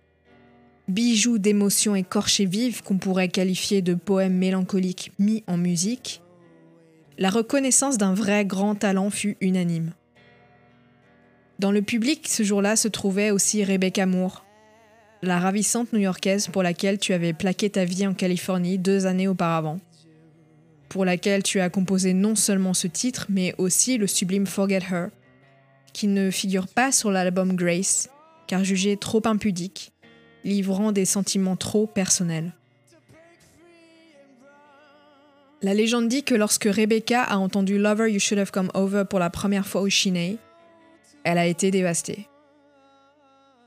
bijou 0.88 1.38
d'émotions 1.38 1.96
écorchées 1.96 2.46
vives 2.46 2.82
qu'on 2.82 2.98
pourrait 2.98 3.30
qualifier 3.30 3.84
de 3.84 3.94
poème 3.94 4.34
mélancolique 4.34 5.12
mis 5.20 5.44
en 5.46 5.58
musique, 5.58 6.24
la 7.20 7.30
reconnaissance 7.30 8.00
d'un 8.00 8.16
vrai 8.16 8.44
grand 8.44 8.74
talent 8.74 9.12
fut 9.12 9.38
unanime. 9.40 9.92
Dans 11.60 11.72
le 11.72 11.84
public, 11.84 12.28
ce 12.28 12.42
jour-là 12.42 12.76
se 12.76 12.88
trouvait 12.88 13.30
aussi 13.30 13.64
Rebecca 13.64 14.06
Moore, 14.06 14.46
la 15.22 15.40
ravissante 15.40 15.92
new-yorkaise 15.94 16.48
pour 16.48 16.64
laquelle 16.64 16.98
tu 16.98 17.14
avais 17.14 17.34
plaqué 17.34 17.70
ta 17.70 17.86
vie 17.86 18.08
en 18.08 18.14
Californie 18.14 18.78
deux 18.78 19.06
années 19.06 19.28
auparavant, 19.28 19.80
pour 20.88 21.06
laquelle 21.06 21.44
tu 21.44 21.60
as 21.60 21.70
composé 21.70 22.14
non 22.14 22.36
seulement 22.36 22.74
ce 22.74 22.88
titre, 22.88 23.28
mais 23.30 23.54
aussi 23.58 23.98
le 23.98 24.08
sublime 24.08 24.48
Forget 24.48 24.82
Her, 24.92 25.10
qui 25.94 26.08
ne 26.08 26.32
figure 26.32 26.68
pas 26.68 26.92
sur 26.92 27.12
l'album 27.12 27.56
Grace, 27.56 28.10
car 28.48 28.64
jugé 28.64 28.98
trop 28.98 29.22
impudique, 29.26 29.92
livrant 30.44 30.92
des 30.92 31.06
sentiments 31.06 31.58
trop 31.58 31.86
personnels. 31.86 32.54
La 35.62 35.74
légende 35.74 36.08
dit 36.08 36.24
que 36.24 36.36
lorsque 36.36 36.70
Rebecca 36.72 37.22
a 37.22 37.38
entendu 37.38 37.78
Lover 37.78 38.10
You 38.10 38.20
Should 38.20 38.40
Have 38.40 38.52
Come 38.52 38.72
Over 38.74 39.04
pour 39.10 39.20
la 39.20 39.30
première 39.30 39.68
fois 39.68 39.82
au 39.82 39.90
Chine, 39.90 40.38
elle 41.26 41.38
a 41.38 41.46
été 41.46 41.70
dévastée. 41.70 42.30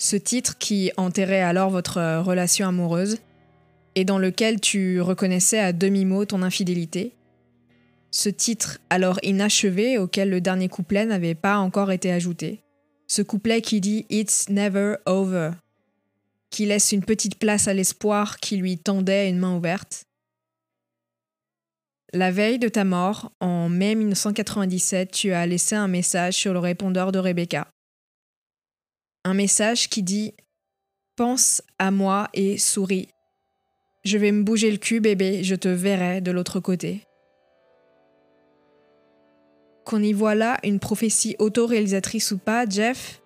Ce 0.03 0.17
titre 0.17 0.59
qui 0.59 0.91
enterrait 0.97 1.43
alors 1.43 1.71
votre 1.71 2.19
relation 2.23 2.67
amoureuse 2.67 3.19
et 3.95 4.05
dans 4.05 4.19
lequel 4.19 4.61
tu 4.61 5.01
reconnaissais 5.01 5.61
à 5.61 5.73
demi-mot 5.73 6.25
ton 6.25 6.43
infidélité. 6.43 7.13
Ce 8.11 8.29
titre 8.29 8.81
alors 8.91 9.21
inachevé 9.23 9.99
auquel 9.99 10.29
le 10.29 10.41
dernier 10.41 10.69
couplet 10.69 11.07
n'avait 11.07 11.37
pas 11.37 11.59
encore 11.59 11.93
été 11.93 12.11
ajouté. 12.11 12.65
Ce 13.07 13.23
couplet 13.23 13.63
qui 13.63 13.81
dit 13.81 14.05
It's 14.11 14.49
never 14.49 14.97
over, 15.07 15.53
qui 16.51 16.67
laisse 16.67 16.91
une 16.91 17.05
petite 17.05 17.39
place 17.39 17.69
à 17.69 17.73
l'espoir 17.73 18.39
qui 18.39 18.57
lui 18.57 18.79
tendait 18.79 19.31
une 19.31 19.39
main 19.39 19.57
ouverte. 19.57 20.03
La 22.13 22.33
veille 22.33 22.59
de 22.59 22.69
ta 22.69 22.83
mort, 22.83 23.31
en 23.39 23.69
mai 23.69 23.95
1997, 23.95 25.13
tu 25.13 25.33
as 25.33 25.47
laissé 25.47 25.77
un 25.77 25.87
message 25.87 26.35
sur 26.35 26.53
le 26.53 26.59
répondeur 26.59 27.13
de 27.13 27.21
Rebecca. 27.21 27.69
Un 29.25 29.35
message 29.35 29.89
qui 29.89 30.03
dit 30.03 30.35
Pense 31.15 31.63
à 31.79 31.93
moi 31.93 32.29
et 32.35 32.59
souris. 32.59 33.09
Je 34.05 34.19
vais 34.19 34.33
me 34.33 34.43
bouger 34.43 34.69
le 34.73 34.79
cul, 34.79 34.99
bébé, 34.99 35.45
je 35.45 35.55
te 35.55 35.69
verrai 35.69 36.21
de 36.21 36.33
l'autre 36.33 36.59
côté. 36.59 37.07
Qu'on 39.85 40.03
y 40.03 40.13
voit 40.13 40.35
là 40.35 40.59
une 40.65 40.81
prophétie 40.81 41.37
autoréalisatrice 41.39 42.33
ou 42.33 42.39
pas, 42.39 42.67
Jeff? 42.69 43.23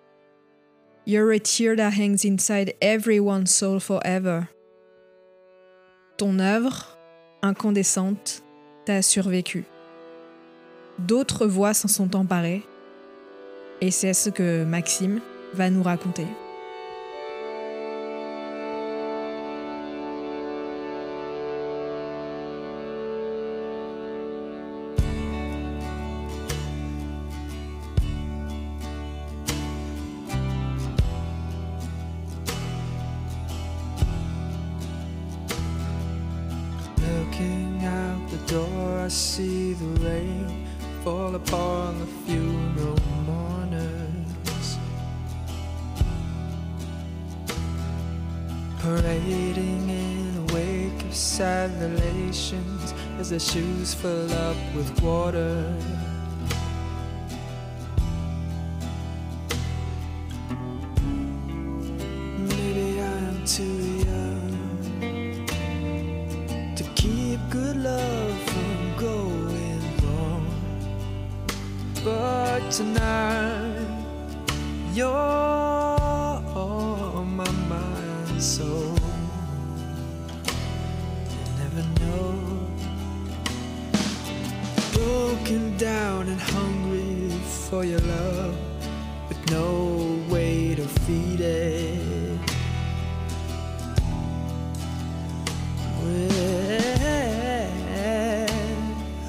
You're 1.07 1.31
a 1.31 1.39
tear 1.39 1.75
that 1.77 1.93
hangs 1.97 2.25
inside 2.25 2.75
everyone's 2.79 3.49
soul 3.49 3.79
forever. 3.79 4.41
Ton 6.17 6.37
œuvre, 6.37 6.95
incandescente, 7.41 8.43
t'a 8.85 9.01
survécu. 9.01 9.65
D'autres 10.99 11.47
voix 11.47 11.73
s'en 11.73 11.87
sont 11.87 12.15
emparées, 12.15 12.63
et 13.81 13.89
c'est 13.89 14.13
ce 14.13 14.29
que 14.29 14.63
Maxime 14.63 15.21
va 15.57 15.71
nous 15.71 15.81
raconter. 15.81 16.27
Looking 36.99 37.83
out 37.83 38.29
the 38.29 38.37
door, 38.53 38.99
I 38.99 39.07
see 39.07 39.73
the 39.73 39.85
rain 40.05 40.67
fall 41.03 41.33
upon 41.33 41.66
as 53.19 53.29
their 53.29 53.39
shoes 53.39 53.93
fill 53.93 54.31
up 54.33 54.57
with 54.75 55.01
water. 55.01 56.06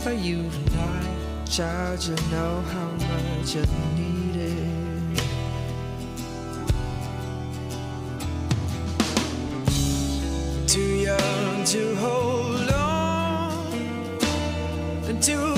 Are 0.08 0.14
you 0.14 0.48
tonight, 0.48 1.44
child? 1.44 2.02
You 2.02 2.16
know 2.30 2.62
how 2.72 2.88
much 2.92 3.56
I 3.56 3.64
need 3.94 4.36
it. 4.36 5.18
Too 10.66 10.94
young 11.10 11.64
to 11.64 11.94
hold 11.96 12.70
on, 12.70 13.66
and 15.08 15.22
too 15.22 15.57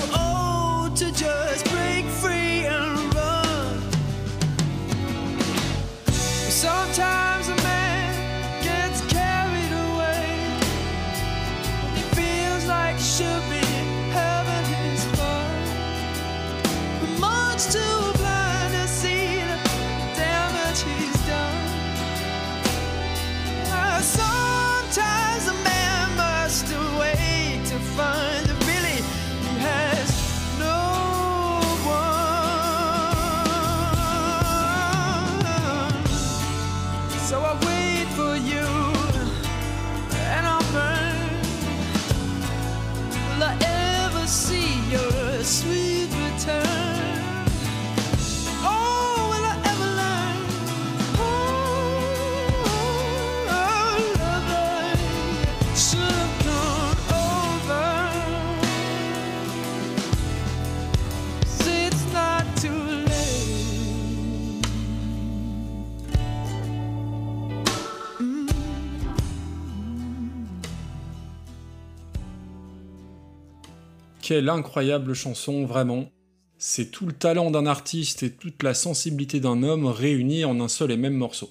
Quelle 74.31 74.49
incroyable 74.49 75.13
chanson, 75.13 75.67
vraiment. 75.67 76.09
C'est 76.57 76.93
tout 76.93 77.05
le 77.05 77.13
talent 77.13 77.51
d'un 77.51 77.67
artiste 77.67 78.23
et 78.23 78.31
toute 78.31 78.63
la 78.63 78.75
sensibilité 78.75 79.41
d'un 79.41 79.65
homme 79.65 79.87
réunis 79.87 80.45
en 80.45 80.61
un 80.61 80.69
seul 80.69 80.93
et 80.93 80.97
même 80.97 81.17
morceau. 81.17 81.51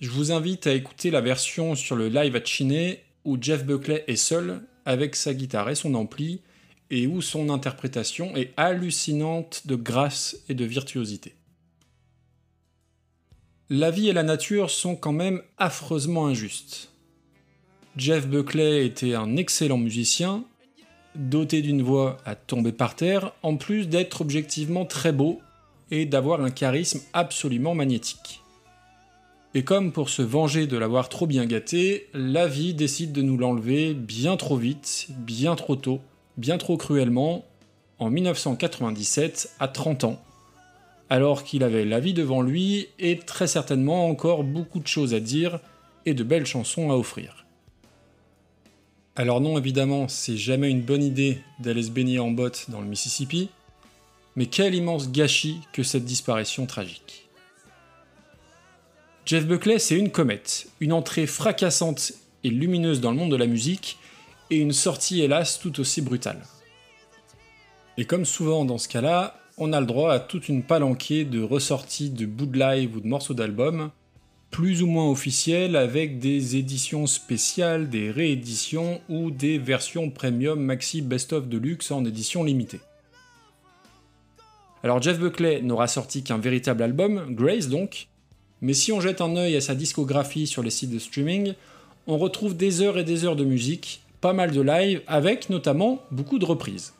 Je 0.00 0.10
vous 0.10 0.32
invite 0.32 0.66
à 0.66 0.72
écouter 0.72 1.12
la 1.12 1.20
version 1.20 1.76
sur 1.76 1.94
le 1.94 2.08
live 2.08 2.34
à 2.34 2.44
Chiné 2.44 3.04
où 3.24 3.38
Jeff 3.40 3.64
Buckley 3.64 4.02
est 4.08 4.16
seul 4.16 4.60
avec 4.86 5.14
sa 5.14 5.34
guitare 5.34 5.70
et 5.70 5.76
son 5.76 5.94
ampli 5.94 6.40
et 6.90 7.06
où 7.06 7.22
son 7.22 7.48
interprétation 7.48 8.34
est 8.34 8.52
hallucinante 8.56 9.68
de 9.68 9.76
grâce 9.76 10.38
et 10.48 10.54
de 10.54 10.64
virtuosité. 10.64 11.36
la 13.70 13.92
vie 13.92 14.08
et 14.08 14.12
la 14.12 14.24
nature 14.24 14.68
sont 14.70 14.96
quand 14.96 15.12
même 15.12 15.42
affreusement 15.58 16.26
injustes. 16.26 16.90
Jeff 17.96 18.26
Buckley 18.26 18.84
était 18.84 19.14
un 19.14 19.36
excellent 19.36 19.78
musicien, 19.78 20.44
doté 21.16 21.62
d'une 21.62 21.82
voix 21.82 22.18
à 22.24 22.34
tomber 22.34 22.72
par 22.72 22.94
terre, 22.94 23.32
en 23.42 23.56
plus 23.56 23.88
d'être 23.88 24.20
objectivement 24.20 24.84
très 24.84 25.12
beau 25.12 25.40
et 25.90 26.06
d'avoir 26.06 26.42
un 26.42 26.50
charisme 26.50 27.00
absolument 27.12 27.74
magnétique. 27.74 28.42
Et 29.54 29.64
comme 29.64 29.92
pour 29.92 30.10
se 30.10 30.22
venger 30.22 30.66
de 30.66 30.76
l'avoir 30.76 31.08
trop 31.08 31.26
bien 31.26 31.46
gâté, 31.46 32.08
la 32.12 32.46
vie 32.46 32.74
décide 32.74 33.12
de 33.12 33.22
nous 33.22 33.38
l'enlever 33.38 33.94
bien 33.94 34.36
trop 34.36 34.56
vite, 34.56 35.06
bien 35.10 35.56
trop 35.56 35.76
tôt, 35.76 36.00
bien 36.36 36.58
trop 36.58 36.76
cruellement, 36.76 37.46
en 37.98 38.10
1997 38.10 39.54
à 39.58 39.68
30 39.68 40.04
ans, 40.04 40.22
alors 41.08 41.44
qu'il 41.44 41.62
avait 41.62 41.86
la 41.86 42.00
vie 42.00 42.12
devant 42.12 42.42
lui 42.42 42.88
et 42.98 43.18
très 43.18 43.46
certainement 43.46 44.08
encore 44.08 44.44
beaucoup 44.44 44.80
de 44.80 44.86
choses 44.86 45.14
à 45.14 45.20
dire 45.20 45.60
et 46.04 46.12
de 46.12 46.22
belles 46.22 46.46
chansons 46.46 46.90
à 46.90 46.94
offrir. 46.94 47.45
Alors 49.18 49.40
non, 49.40 49.56
évidemment, 49.56 50.08
c'est 50.08 50.36
jamais 50.36 50.70
une 50.70 50.82
bonne 50.82 51.02
idée 51.02 51.40
d'aller 51.58 51.82
se 51.82 51.90
baigner 51.90 52.18
en 52.18 52.30
botte 52.30 52.66
dans 52.68 52.82
le 52.82 52.86
Mississippi, 52.86 53.48
mais 54.36 54.44
quel 54.44 54.74
immense 54.74 55.10
gâchis 55.10 55.62
que 55.72 55.82
cette 55.82 56.04
disparition 56.04 56.66
tragique. 56.66 57.26
Jeff 59.24 59.46
Buckley, 59.46 59.78
c'est 59.78 59.98
une 59.98 60.10
comète, 60.10 60.68
une 60.80 60.92
entrée 60.92 61.26
fracassante 61.26 62.12
et 62.44 62.50
lumineuse 62.50 63.00
dans 63.00 63.10
le 63.10 63.16
monde 63.16 63.30
de 63.30 63.36
la 63.36 63.46
musique, 63.46 63.98
et 64.50 64.58
une 64.58 64.72
sortie 64.72 65.22
hélas 65.22 65.58
tout 65.58 65.80
aussi 65.80 66.02
brutale. 66.02 66.42
Et 67.96 68.04
comme 68.04 68.26
souvent 68.26 68.66
dans 68.66 68.78
ce 68.78 68.86
cas-là, 68.88 69.40
on 69.56 69.72
a 69.72 69.80
le 69.80 69.86
droit 69.86 70.12
à 70.12 70.20
toute 70.20 70.50
une 70.50 70.62
palanquée 70.62 71.24
de 71.24 71.42
ressorties 71.42 72.10
de 72.10 72.26
bouts 72.26 72.44
de 72.44 72.58
live 72.58 72.96
ou 72.96 73.00
de 73.00 73.08
morceaux 73.08 73.34
d'albums, 73.34 73.90
plus 74.56 74.82
ou 74.82 74.86
moins 74.86 75.10
officiels 75.10 75.76
avec 75.76 76.18
des 76.18 76.56
éditions 76.56 77.06
spéciales, 77.06 77.90
des 77.90 78.10
rééditions 78.10 79.02
ou 79.10 79.30
des 79.30 79.58
versions 79.58 80.08
premium 80.08 80.58
maxi 80.58 81.02
best-of 81.02 81.46
de 81.46 81.58
luxe 81.58 81.90
en 81.90 82.06
édition 82.06 82.42
limitée. 82.42 82.80
Alors 84.82 85.02
Jeff 85.02 85.18
Buckley 85.18 85.60
n'aura 85.60 85.88
sorti 85.88 86.22
qu'un 86.22 86.38
véritable 86.38 86.84
album, 86.84 87.34
Grace 87.34 87.68
donc, 87.68 88.08
mais 88.62 88.72
si 88.72 88.92
on 88.92 89.00
jette 89.02 89.20
un 89.20 89.36
œil 89.36 89.56
à 89.56 89.60
sa 89.60 89.74
discographie 89.74 90.46
sur 90.46 90.62
les 90.62 90.70
sites 90.70 90.90
de 90.90 90.98
streaming, 90.98 91.52
on 92.06 92.16
retrouve 92.16 92.56
des 92.56 92.80
heures 92.80 92.96
et 92.96 93.04
des 93.04 93.26
heures 93.26 93.36
de 93.36 93.44
musique, 93.44 94.00
pas 94.22 94.32
mal 94.32 94.52
de 94.52 94.62
live, 94.62 95.02
avec 95.06 95.50
notamment 95.50 96.00
beaucoup 96.10 96.38
de 96.38 96.46
reprises. 96.46 96.94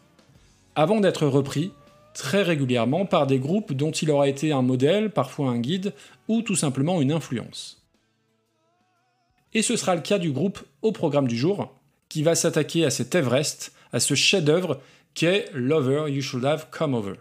Avant 0.74 1.00
d'être 1.00 1.26
repris, 1.26 1.70
très 2.16 2.42
régulièrement 2.42 3.04
par 3.04 3.26
des 3.26 3.38
groupes 3.38 3.74
dont 3.74 3.90
il 3.90 4.10
aura 4.10 4.26
été 4.26 4.50
un 4.50 4.62
modèle, 4.62 5.10
parfois 5.10 5.50
un 5.50 5.58
guide, 5.58 5.92
ou 6.28 6.40
tout 6.40 6.56
simplement 6.56 7.02
une 7.02 7.12
influence. 7.12 7.86
Et 9.52 9.60
ce 9.62 9.76
sera 9.76 9.94
le 9.94 10.00
cas 10.00 10.18
du 10.18 10.32
groupe 10.32 10.64
au 10.80 10.92
programme 10.92 11.28
du 11.28 11.36
jour, 11.36 11.78
qui 12.08 12.22
va 12.22 12.34
s'attaquer 12.34 12.86
à 12.86 12.90
cet 12.90 13.14
Everest, 13.14 13.72
à 13.92 14.00
ce 14.00 14.14
chef-d'œuvre 14.14 14.80
qu'est 15.14 15.50
Lover 15.52 16.10
You 16.10 16.22
Should 16.22 16.46
Have 16.46 16.68
Come 16.70 16.94
Over. 16.94 17.14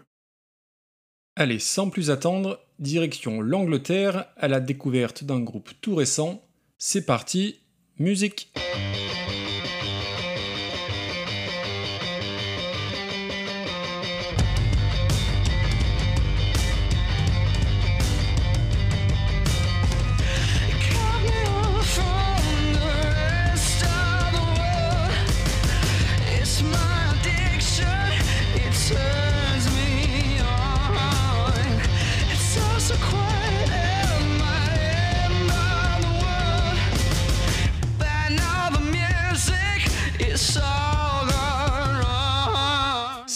Allez, 1.36 1.58
sans 1.58 1.90
plus 1.90 2.10
attendre, 2.10 2.58
direction 2.78 3.42
l'Angleterre 3.42 4.24
à 4.38 4.48
la 4.48 4.60
découverte 4.60 5.24
d'un 5.24 5.40
groupe 5.40 5.70
tout 5.82 5.94
récent. 5.94 6.42
C'est 6.78 7.04
parti, 7.04 7.60
musique 7.98 8.50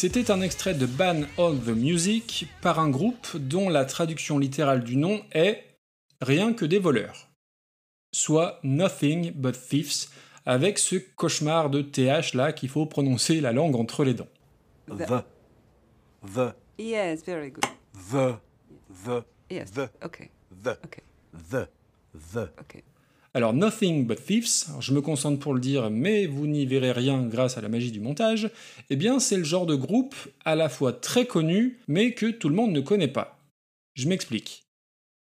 C'était 0.01 0.31
un 0.31 0.41
extrait 0.41 0.73
de 0.73 0.87
Ban 0.87 1.25
All 1.37 1.59
the 1.59 1.77
Music 1.77 2.47
par 2.63 2.79
un 2.81 2.89
groupe 2.89 3.37
dont 3.37 3.69
la 3.69 3.85
traduction 3.85 4.39
littérale 4.39 4.83
du 4.83 4.97
nom 4.97 5.21
est 5.33 5.63
Rien 6.23 6.55
que 6.55 6.65
des 6.65 6.79
voleurs, 6.79 7.29
soit 8.11 8.61
Nothing 8.63 9.31
But 9.33 9.61
Thieves, 9.61 10.09
avec 10.47 10.79
ce 10.79 10.97
cauchemar 10.97 11.69
de 11.69 11.83
TH 11.83 12.33
là 12.33 12.55
qu'il 12.55 12.71
faut 12.71 12.87
prononcer 12.87 13.43
la 13.43 13.53
langue 13.53 13.77
entre 13.77 14.05
les 14.05 14.15
dents. 14.15 14.29
The. 14.89 15.23
The. 16.35 16.55
Yes, 16.79 17.23
very 17.27 17.51
good. 17.51 17.67
The. 18.11 18.39
The. 19.05 19.23
Yes. 19.51 19.71
The. 19.71 19.91
Okay. 20.03 20.31
The. 20.65 20.79
Okay. 20.83 21.03
The. 21.51 21.69
The. 22.33 22.49
Okay. 22.59 22.85
Alors 23.33 23.55
Nothing 23.55 24.07
But 24.07 24.25
Thieves, 24.25 24.67
je 24.81 24.93
me 24.93 25.01
concentre 25.01 25.39
pour 25.39 25.55
le 25.55 25.61
dire, 25.61 25.89
mais 25.89 26.27
vous 26.27 26.49
n'y 26.49 26.67
verrez 26.67 26.91
rien 26.91 27.23
grâce 27.23 27.57
à 27.57 27.61
la 27.61 27.69
magie 27.69 27.93
du 27.93 28.01
montage, 28.01 28.51
eh 28.91 28.97
bien 28.97 29.21
c'est 29.21 29.37
le 29.37 29.45
genre 29.45 29.67
de 29.67 29.77
groupe 29.77 30.17
à 30.45 30.57
la 30.57 30.69
fois 30.69 30.93
très 30.93 31.27
connu, 31.27 31.79
mais 31.87 32.13
que 32.13 32.27
tout 32.27 32.49
le 32.49 32.57
monde 32.57 32.73
ne 32.73 32.81
connaît 32.81 33.07
pas. 33.07 33.39
Je 33.95 34.09
m'explique. 34.09 34.65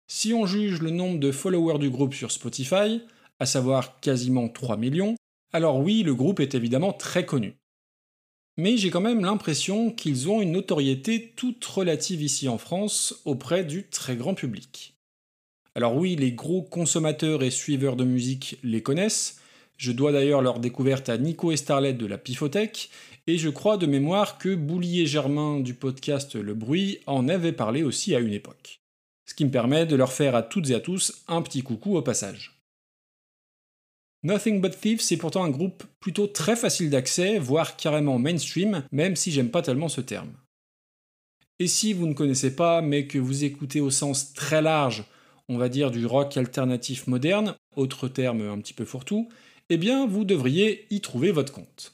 Si 0.07 0.33
on 0.33 0.45
juge 0.45 0.81
le 0.81 0.89
nombre 0.89 1.19
de 1.19 1.33
followers 1.33 1.79
du 1.79 1.89
groupe 1.89 2.13
sur 2.13 2.31
Spotify, 2.31 3.01
à 3.39 3.45
savoir 3.45 3.99
quasiment 3.99 4.47
3 4.47 4.77
millions, 4.77 5.17
alors 5.51 5.79
oui, 5.79 6.03
le 6.03 6.15
groupe 6.15 6.39
est 6.39 6.55
évidemment 6.55 6.93
très 6.93 7.25
connu. 7.25 7.55
Mais 8.57 8.77
j'ai 8.77 8.89
quand 8.89 9.01
même 9.01 9.25
l'impression 9.25 9.91
qu'ils 9.91 10.29
ont 10.29 10.41
une 10.41 10.53
notoriété 10.53 11.33
toute 11.35 11.65
relative 11.65 12.21
ici 12.21 12.47
en 12.47 12.57
France 12.57 13.21
auprès 13.25 13.65
du 13.65 13.87
très 13.87 14.15
grand 14.15 14.33
public. 14.33 14.95
Alors 15.73 15.95
oui, 15.95 16.15
les 16.15 16.33
gros 16.33 16.61
consommateurs 16.61 17.43
et 17.43 17.51
suiveurs 17.51 17.95
de 17.95 18.03
musique 18.03 18.59
les 18.61 18.83
connaissent. 18.83 19.39
Je 19.77 19.93
dois 19.93 20.11
d'ailleurs 20.11 20.41
leur 20.41 20.59
découverte 20.59 21.07
à 21.07 21.17
Nico 21.17 21.51
et 21.51 21.57
Starlet 21.57 21.93
de 21.93 22.05
la 22.05 22.17
Pifothèque, 22.17 22.89
et 23.25 23.37
je 23.37 23.49
crois 23.49 23.77
de 23.77 23.85
mémoire 23.85 24.37
que 24.37 24.53
Boulier 24.53 25.05
Germain 25.05 25.59
du 25.59 25.73
podcast 25.73 26.35
Le 26.35 26.53
Bruit 26.53 26.99
en 27.07 27.29
avait 27.29 27.53
parlé 27.53 27.83
aussi 27.83 28.13
à 28.13 28.19
une 28.19 28.33
époque. 28.33 28.81
Ce 29.25 29.33
qui 29.33 29.45
me 29.45 29.51
permet 29.51 29.85
de 29.85 29.95
leur 29.95 30.11
faire 30.11 30.35
à 30.35 30.43
toutes 30.43 30.69
et 30.69 30.75
à 30.75 30.81
tous 30.81 31.23
un 31.27 31.41
petit 31.41 31.63
coucou 31.63 31.95
au 31.95 32.01
passage. 32.01 32.59
Nothing 34.23 34.61
But 34.61 34.79
Thieves, 34.79 35.01
c'est 35.01 35.17
pourtant 35.17 35.45
un 35.45 35.49
groupe 35.49 35.83
plutôt 35.99 36.27
très 36.27 36.55
facile 36.55 36.89
d'accès, 36.89 37.39
voire 37.39 37.77
carrément 37.77 38.19
mainstream, 38.19 38.83
même 38.91 39.15
si 39.15 39.31
j'aime 39.31 39.49
pas 39.49 39.61
tellement 39.61 39.89
ce 39.89 40.01
terme. 40.01 40.33
Et 41.59 41.67
si 41.67 41.93
vous 41.93 42.07
ne 42.07 42.13
connaissez 42.13 42.55
pas, 42.55 42.81
mais 42.81 43.07
que 43.07 43.17
vous 43.17 43.45
écoutez 43.45 43.81
au 43.81 43.89
sens 43.89 44.33
très 44.33 44.61
large 44.61 45.05
on 45.51 45.57
va 45.57 45.67
dire 45.67 45.91
du 45.91 46.05
rock 46.05 46.37
alternatif 46.37 47.07
moderne, 47.07 47.55
autre 47.75 48.07
terme 48.07 48.41
un 48.41 48.57
petit 48.59 48.73
peu 48.73 48.85
fourre-tout, 48.85 49.27
eh 49.69 49.75
bien 49.75 50.07
vous 50.07 50.23
devriez 50.23 50.85
y 50.89 51.01
trouver 51.01 51.31
votre 51.31 51.51
compte. 51.51 51.93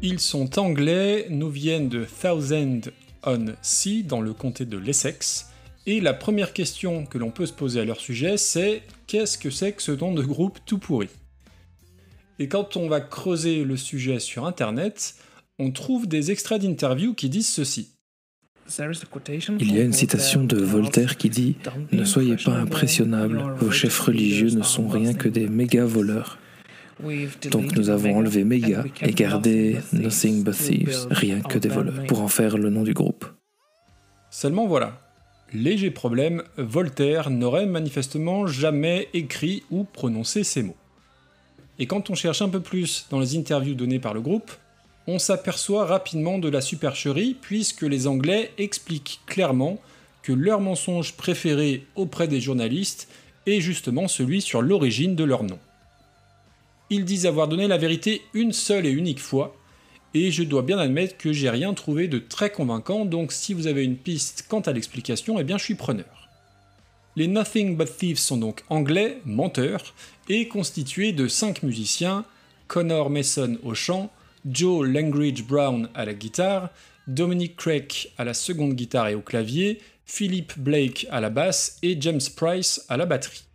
Ils 0.00 0.20
sont 0.20 0.60
anglais, 0.60 1.26
nous 1.28 1.50
viennent 1.50 1.88
de 1.88 2.04
Thousand 2.04 2.82
on 3.26 3.46
Sea 3.62 4.04
dans 4.04 4.20
le 4.20 4.32
comté 4.32 4.64
de 4.64 4.78
l'Essex, 4.78 5.48
et 5.86 6.00
la 6.00 6.14
première 6.14 6.52
question 6.52 7.04
que 7.04 7.18
l'on 7.18 7.32
peut 7.32 7.46
se 7.46 7.52
poser 7.52 7.80
à 7.80 7.84
leur 7.84 7.98
sujet 7.98 8.36
c'est 8.36 8.82
qu'est-ce 9.08 9.36
que 9.36 9.50
c'est 9.50 9.72
que 9.72 9.82
ce 9.82 9.90
nom 9.90 10.12
de 10.14 10.22
groupe 10.22 10.60
tout 10.64 10.78
pourri? 10.78 11.08
Et 12.38 12.46
quand 12.46 12.76
on 12.76 12.88
va 12.88 13.00
creuser 13.00 13.64
le 13.64 13.76
sujet 13.76 14.20
sur 14.20 14.46
internet, 14.46 15.16
on 15.58 15.72
trouve 15.72 16.06
des 16.06 16.30
extraits 16.30 16.62
d'interviews 16.62 17.14
qui 17.14 17.28
disent 17.28 17.48
ceci. 17.48 17.88
Il 19.58 19.74
y 19.74 19.80
a 19.80 19.82
une 19.82 19.92
citation 19.92 20.44
de 20.44 20.58
Voltaire 20.58 21.16
qui 21.16 21.28
dit⁇ 21.28 21.56
Ne 21.90 22.04
soyez 22.04 22.36
pas 22.36 22.52
impressionnables, 22.52 23.42
vos 23.58 23.72
chefs 23.72 23.98
religieux 23.98 24.50
ne 24.50 24.62
sont 24.62 24.86
rien 24.86 25.14
que 25.14 25.28
des 25.28 25.48
méga 25.48 25.84
voleurs. 25.84 26.38
Donc 27.50 27.76
nous 27.76 27.90
avons 27.90 28.16
enlevé 28.16 28.44
méga 28.44 28.84
et 29.02 29.12
gardé 29.12 29.78
Nothing 29.92 30.42
but 30.42 30.54
Thieves, 30.54 31.06
rien 31.10 31.40
que 31.40 31.58
des 31.58 31.68
voleurs, 31.68 32.04
pour 32.06 32.22
en 32.22 32.28
faire 32.28 32.58
le 32.58 32.70
nom 32.70 32.82
du 32.82 32.94
groupe. 32.94 33.24
Seulement 34.30 34.66
voilà, 34.66 35.00
léger 35.52 35.90
problème, 35.90 36.42
Voltaire 36.56 37.30
n'aurait 37.30 37.66
manifestement 37.66 38.46
jamais 38.46 39.08
écrit 39.14 39.62
ou 39.70 39.84
prononcé 39.84 40.44
ces 40.44 40.62
mots. 40.62 40.76
Et 41.78 41.86
quand 41.86 42.10
on 42.10 42.14
cherche 42.14 42.42
un 42.42 42.48
peu 42.48 42.60
plus 42.60 43.06
dans 43.10 43.20
les 43.20 43.36
interviews 43.36 43.74
données 43.74 44.00
par 44.00 44.12
le 44.14 44.20
groupe, 44.20 44.50
on 45.06 45.18
s'aperçoit 45.18 45.86
rapidement 45.86 46.38
de 46.38 46.48
la 46.48 46.60
supercherie 46.60 47.36
puisque 47.40 47.82
les 47.82 48.06
Anglais 48.06 48.50
expliquent 48.58 49.20
clairement 49.26 49.78
que 50.22 50.32
leur 50.32 50.60
mensonge 50.60 51.14
préféré 51.14 51.86
auprès 51.94 52.28
des 52.28 52.40
journalistes 52.40 53.08
est 53.46 53.60
justement 53.60 54.08
celui 54.08 54.42
sur 54.42 54.60
l'origine 54.60 55.14
de 55.14 55.24
leur 55.24 55.44
nom. 55.44 55.58
Ils 56.90 57.04
disent 57.04 57.26
avoir 57.26 57.48
donné 57.48 57.68
la 57.68 57.76
vérité 57.76 58.22
une 58.32 58.52
seule 58.52 58.86
et 58.86 58.90
unique 58.90 59.20
fois, 59.20 59.54
et 60.14 60.30
je 60.30 60.42
dois 60.42 60.62
bien 60.62 60.78
admettre 60.78 61.18
que 61.18 61.32
j'ai 61.32 61.50
rien 61.50 61.74
trouvé 61.74 62.08
de 62.08 62.18
très 62.18 62.50
convaincant, 62.50 63.04
donc 63.04 63.32
si 63.32 63.52
vous 63.52 63.66
avez 63.66 63.84
une 63.84 63.96
piste 63.96 64.46
quant 64.48 64.60
à 64.60 64.72
l'explication, 64.72 65.38
eh 65.38 65.44
bien 65.44 65.58
je 65.58 65.64
suis 65.64 65.74
preneur. 65.74 66.28
Les 67.14 67.26
Nothing 67.26 67.76
But 67.76 67.94
Thieves 67.94 68.18
sont 68.18 68.38
donc 68.38 68.64
anglais, 68.70 69.20
menteurs, 69.24 69.94
et 70.28 70.48
constitués 70.48 71.12
de 71.12 71.28
5 71.28 71.62
musiciens, 71.62 72.24
Connor 72.68 73.10
Mason 73.10 73.58
au 73.62 73.74
chant, 73.74 74.10
Joe 74.46 74.86
Langridge 74.86 75.42
Brown 75.42 75.88
à 75.94 76.04
la 76.04 76.14
guitare, 76.14 76.70
Dominic 77.06 77.56
Craig 77.56 78.10
à 78.18 78.24
la 78.24 78.34
seconde 78.34 78.74
guitare 78.74 79.08
et 79.08 79.14
au 79.14 79.20
clavier, 79.20 79.80
Philip 80.06 80.58
Blake 80.58 81.06
à 81.10 81.20
la 81.20 81.28
basse 81.28 81.78
et 81.82 82.00
James 82.00 82.20
Price 82.36 82.84
à 82.88 82.96
la 82.96 83.04
batterie. 83.04 83.47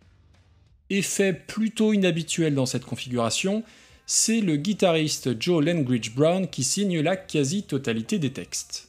Effet 0.94 1.32
plutôt 1.32 1.92
inhabituel 1.92 2.54
dans 2.54 2.66
cette 2.66 2.84
configuration, 2.84 3.64
c'est 4.06 4.40
le 4.40 4.54
guitariste 4.54 5.40
Joe 5.40 5.64
Langridge 5.64 6.14
Brown 6.14 6.46
qui 6.46 6.62
signe 6.62 7.00
la 7.00 7.16
quasi-totalité 7.16 8.20
des 8.20 8.32
textes. 8.32 8.88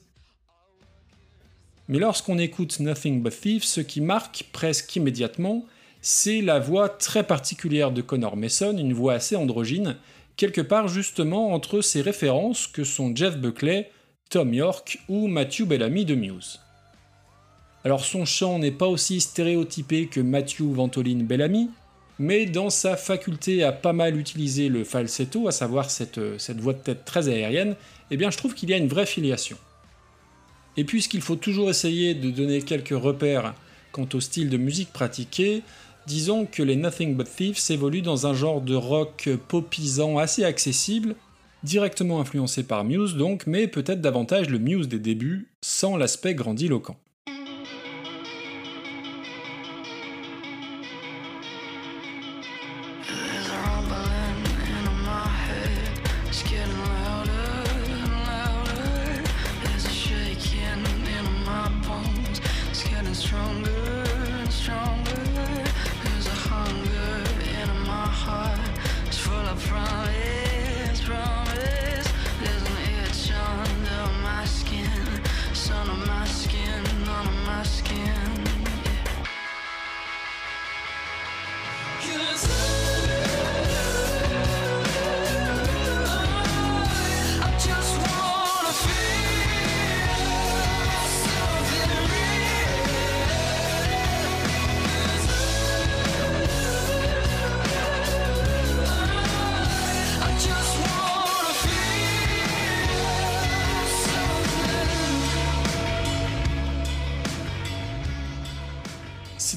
Mais 1.88 1.98
lorsqu'on 1.98 2.38
écoute 2.38 2.80
Nothing 2.80 3.24
But 3.24 3.41
Thieves, 3.41 3.63
ce 3.63 3.82
qui 3.82 4.02
marque 4.02 4.46
presque 4.52 4.96
immédiatement, 4.96 5.65
c'est 6.02 6.41
la 6.41 6.60
voix 6.60 6.89
très 6.89 7.24
particulière 7.24 7.91
de 7.91 8.04
Connor 8.04 8.38
Mason, 8.38 8.78
une 8.78 8.94
voix 8.94 9.13
assez 9.13 9.36
androgyne, 9.36 9.98
quelque 10.38 10.62
part 10.62 10.88
justement 10.88 11.54
entre 11.54 11.82
ces 11.82 12.02
références 12.02 12.68
que 12.68 12.84
sont 12.84 13.15
Jeff 13.15 13.36
Buckley, 13.38 13.89
Tom 14.30 14.54
York 14.54 15.00
ou 15.10 15.26
Matthew 15.26 15.63
Bellamy 15.63 16.06
de 16.06 16.13
Muse. 16.13 16.60
Alors 17.84 18.06
son 18.06 18.26
chant 18.26 18.60
n'est 18.60 18.72
pas 18.72 18.88
aussi 18.88 19.22
stéréotypé 19.22 20.06
que 20.06 20.20
Matthew 20.20 20.74
Ventoline 20.74 21.26
Bellamy, 21.26 21.72
mais 22.19 22.45
dans 22.45 22.69
sa 22.69 22.95
faculté 22.95 23.63
à 23.63 23.71
pas 23.71 23.93
mal 23.93 24.17
utiliser 24.17 24.69
le 24.69 24.84
falsetto, 24.84 25.47
à 25.47 25.51
savoir 25.51 25.89
cette, 25.89 26.19
cette 26.39 26.60
voix 26.60 26.73
de 26.73 26.80
tête 26.80 27.06
très 27.06 27.28
aérienne, 27.30 27.75
eh 28.12 28.17
bien 28.17 28.32
je 28.32 28.38
trouve 28.38 28.54
qu'il 28.54 28.69
y 28.69 28.73
a 28.73 28.78
une 28.78 28.88
vraie 28.88 29.06
filiation. 29.06 29.58
Et 30.78 30.84
puisqu'il 30.84 31.21
faut 31.21 31.36
toujours 31.36 31.69
essayer 31.69 32.13
de 32.13 32.30
donner 32.32 32.62
quelques 32.62 32.89
repères 32.89 33.54
quant 33.91 34.08
au 34.13 34.19
style 34.19 34.49
de 34.49 34.58
musique 34.58 34.91
pratiqué, 34.91 35.62
disons 36.06 36.45
que 36.45 36.63
les 36.63 36.75
Nothing 36.75 37.15
But 37.15 37.28
Thieves 37.34 37.71
évoluent 37.71 38.01
dans 38.01 38.28
un 38.28 38.34
genre 38.34 38.62
de 38.62 38.75
rock 38.75 39.30
popisant 39.47 40.17
assez 40.17 40.43
accessible, 40.43 41.15
directement 41.63 42.19
influencé 42.19 42.63
par 42.63 42.84
Muse 42.84 43.15
donc, 43.15 43.47
mais 43.47 43.67
peut-être 43.67 44.01
davantage 44.01 44.49
le 44.49 44.60
Muse 44.60 44.88
des 44.88 44.99
débuts, 44.99 45.47
sans 45.62 45.97
l'aspect 45.97 46.36
grandiloquent. 46.36 46.97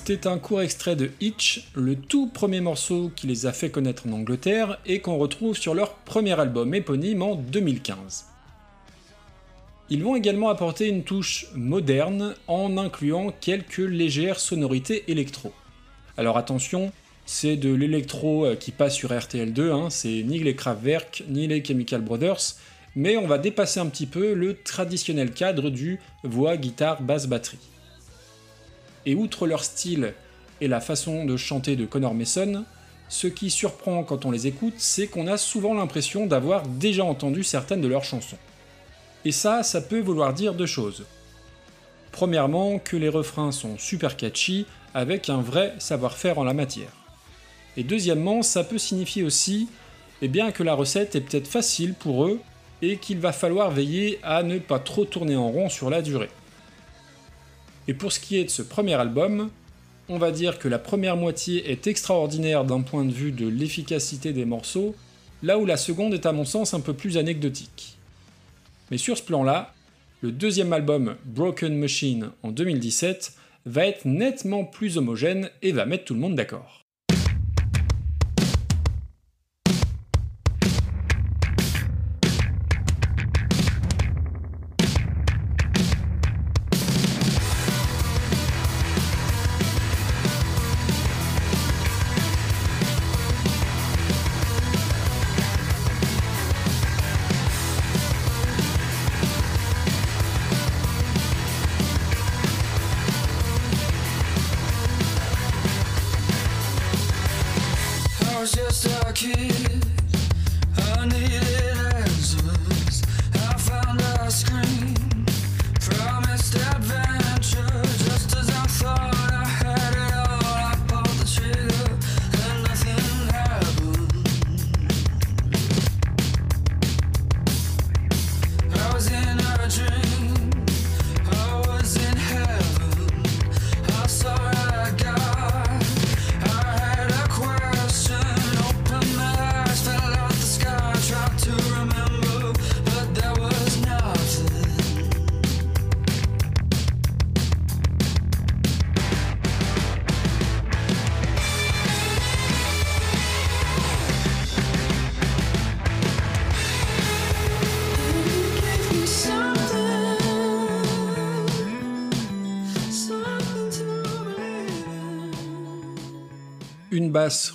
C'était 0.08 0.28
un 0.28 0.38
court 0.38 0.62
extrait 0.62 0.96
de 0.96 1.10
Hitch, 1.20 1.68
le 1.74 1.94
tout 1.94 2.28
premier 2.28 2.62
morceau 2.62 3.12
qui 3.14 3.26
les 3.26 3.44
a 3.44 3.52
fait 3.52 3.68
connaître 3.68 4.06
en 4.06 4.12
Angleterre 4.12 4.80
et 4.86 5.00
qu'on 5.00 5.18
retrouve 5.18 5.54
sur 5.54 5.74
leur 5.74 5.96
premier 5.96 6.40
album 6.40 6.72
éponyme 6.72 7.20
en 7.20 7.34
2015. 7.34 8.24
Ils 9.90 10.02
vont 10.02 10.16
également 10.16 10.48
apporter 10.48 10.88
une 10.88 11.04
touche 11.04 11.48
moderne 11.54 12.34
en 12.46 12.78
incluant 12.78 13.34
quelques 13.38 13.76
légères 13.76 14.40
sonorités 14.40 15.04
électro. 15.08 15.52
Alors 16.16 16.38
attention, 16.38 16.90
c'est 17.26 17.56
de 17.56 17.74
l'électro 17.74 18.46
euh, 18.46 18.56
qui 18.56 18.70
passe 18.70 18.94
sur 18.94 19.10
RTL2, 19.10 19.70
hein, 19.70 19.90
c'est 19.90 20.22
ni 20.22 20.38
les 20.38 20.56
Kraftwerk 20.56 21.24
ni 21.28 21.48
les 21.48 21.62
Chemical 21.62 22.00
Brothers, 22.00 22.54
mais 22.96 23.18
on 23.18 23.26
va 23.26 23.36
dépasser 23.36 23.78
un 23.78 23.88
petit 23.88 24.06
peu 24.06 24.32
le 24.32 24.54
traditionnel 24.54 25.32
cadre 25.32 25.68
du 25.68 26.00
voix, 26.22 26.56
guitare, 26.56 27.02
basse, 27.02 27.26
batterie. 27.26 27.58
Et 29.06 29.14
outre 29.14 29.46
leur 29.46 29.64
style 29.64 30.14
et 30.61 30.68
la 30.68 30.80
façon 30.80 31.24
de 31.24 31.37
chanter 31.37 31.76
de 31.76 31.87
Connor 31.87 32.14
Mason, 32.14 32.64
ce 33.08 33.26
qui 33.26 33.50
surprend 33.50 34.02
quand 34.04 34.26
on 34.26 34.30
les 34.30 34.46
écoute, 34.46 34.74
c'est 34.76 35.06
qu'on 35.06 35.26
a 35.26 35.38
souvent 35.38 35.74
l'impression 35.74 36.26
d'avoir 36.26 36.62
déjà 36.62 37.04
entendu 37.04 37.42
certaines 37.42 37.80
de 37.80 37.88
leurs 37.88 38.04
chansons. 38.04 38.38
Et 39.24 39.32
ça, 39.32 39.62
ça 39.62 39.80
peut 39.80 40.00
vouloir 40.00 40.34
dire 40.34 40.54
deux 40.54 40.66
choses. 40.66 41.04
Premièrement, 42.12 42.78
que 42.78 42.96
les 42.96 43.08
refrains 43.08 43.52
sont 43.52 43.78
super 43.78 44.16
catchy, 44.16 44.66
avec 44.94 45.28
un 45.28 45.40
vrai 45.40 45.74
savoir-faire 45.78 46.38
en 46.38 46.44
la 46.44 46.54
matière. 46.54 46.92
Et 47.76 47.84
deuxièmement, 47.84 48.42
ça 48.42 48.64
peut 48.64 48.78
signifier 48.78 49.22
aussi 49.22 49.68
eh 50.22 50.28
bien, 50.28 50.50
que 50.50 50.62
la 50.62 50.74
recette 50.74 51.14
est 51.14 51.20
peut-être 51.20 51.46
facile 51.46 51.94
pour 51.94 52.26
eux 52.26 52.40
et 52.82 52.96
qu'il 52.96 53.18
va 53.18 53.32
falloir 53.32 53.70
veiller 53.70 54.18
à 54.22 54.42
ne 54.42 54.58
pas 54.58 54.78
trop 54.78 55.04
tourner 55.04 55.37
en 55.37 55.48
rond 55.48 55.68
sur 55.68 55.90
la 55.90 56.02
durée. 56.02 56.30
Et 57.88 57.94
pour 57.94 58.12
ce 58.12 58.20
qui 58.20 58.37
est 58.37 58.44
de 58.44 58.51
ce 58.51 58.61
premier 58.61 58.94
album, 58.94 59.51
on 60.11 60.18
va 60.18 60.31
dire 60.31 60.59
que 60.59 60.68
la 60.68 60.79
première 60.79 61.16
moitié 61.16 61.70
est 61.70 61.87
extraordinaire 61.87 62.64
d'un 62.64 62.83
point 62.83 63.07
de 63.07 63.12
vue 63.12 63.33
de 63.33 63.48
l'efficacité 63.48 64.35
des 64.35 64.44
morceaux, 64.44 64.94
là 65.42 65.59
où 65.59 65.64
la 65.64 65.79
seconde 65.79 66.12
est 66.12 66.27
à 66.27 66.33
mon 66.33 66.44
sens 66.44 66.74
un 66.74 66.81
peu 66.81 66.92
plus 66.92 67.16
anecdotique. 67.16 67.96
Mais 68.90 68.98
sur 68.98 69.16
ce 69.16 69.22
plan-là, 69.22 69.72
le 70.20 70.33
deuxième 70.33 70.74
album 70.74 71.16
Broken 71.24 71.74
Machine 71.77 72.31
en 72.42 72.51
2017 72.51 73.33
va 73.64 73.87
être 73.87 74.05
nettement 74.05 74.64
plus 74.64 74.98
homogène 74.98 75.51
et 75.62 75.72
va 75.72 75.87
mettre 75.87 76.05
tout 76.05 76.14
le 76.14 76.20
monde 76.20 76.35
d'accord. 76.35 76.77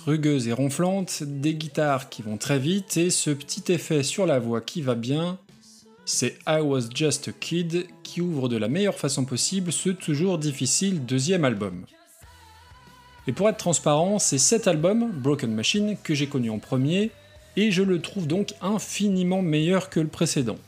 Rugueuse 0.06 0.48
et 0.48 0.52
ronflante, 0.52 1.22
des 1.22 1.54
guitares 1.54 2.08
qui 2.08 2.22
vont 2.22 2.36
très 2.36 2.58
vite 2.58 2.96
et 2.96 3.10
ce 3.10 3.30
petit 3.30 3.72
effet 3.72 4.02
sur 4.02 4.26
la 4.26 4.38
voix 4.38 4.60
qui 4.60 4.82
va 4.82 4.94
bien, 4.94 5.38
c'est 6.04 6.36
I 6.46 6.60
Was 6.60 6.88
Just 6.94 7.28
a 7.28 7.32
Kid 7.32 7.86
qui 8.02 8.20
ouvre 8.20 8.48
de 8.48 8.56
la 8.56 8.68
meilleure 8.68 8.98
façon 8.98 9.24
possible 9.24 9.72
ce 9.72 9.90
toujours 9.90 10.38
difficile 10.38 11.04
deuxième 11.06 11.44
album. 11.44 11.86
Et 13.26 13.32
pour 13.32 13.48
être 13.48 13.56
transparent, 13.56 14.18
c'est 14.18 14.38
cet 14.38 14.68
album, 14.68 15.10
Broken 15.10 15.52
Machine, 15.54 15.96
que 16.02 16.14
j'ai 16.14 16.26
connu 16.26 16.50
en 16.50 16.58
premier, 16.58 17.10
et 17.56 17.70
je 17.70 17.82
le 17.82 18.00
trouve 18.00 18.26
donc 18.26 18.52
infiniment 18.60 19.40
meilleur 19.40 19.88
que 19.88 20.00
le 20.00 20.08
précédent. 20.08 20.58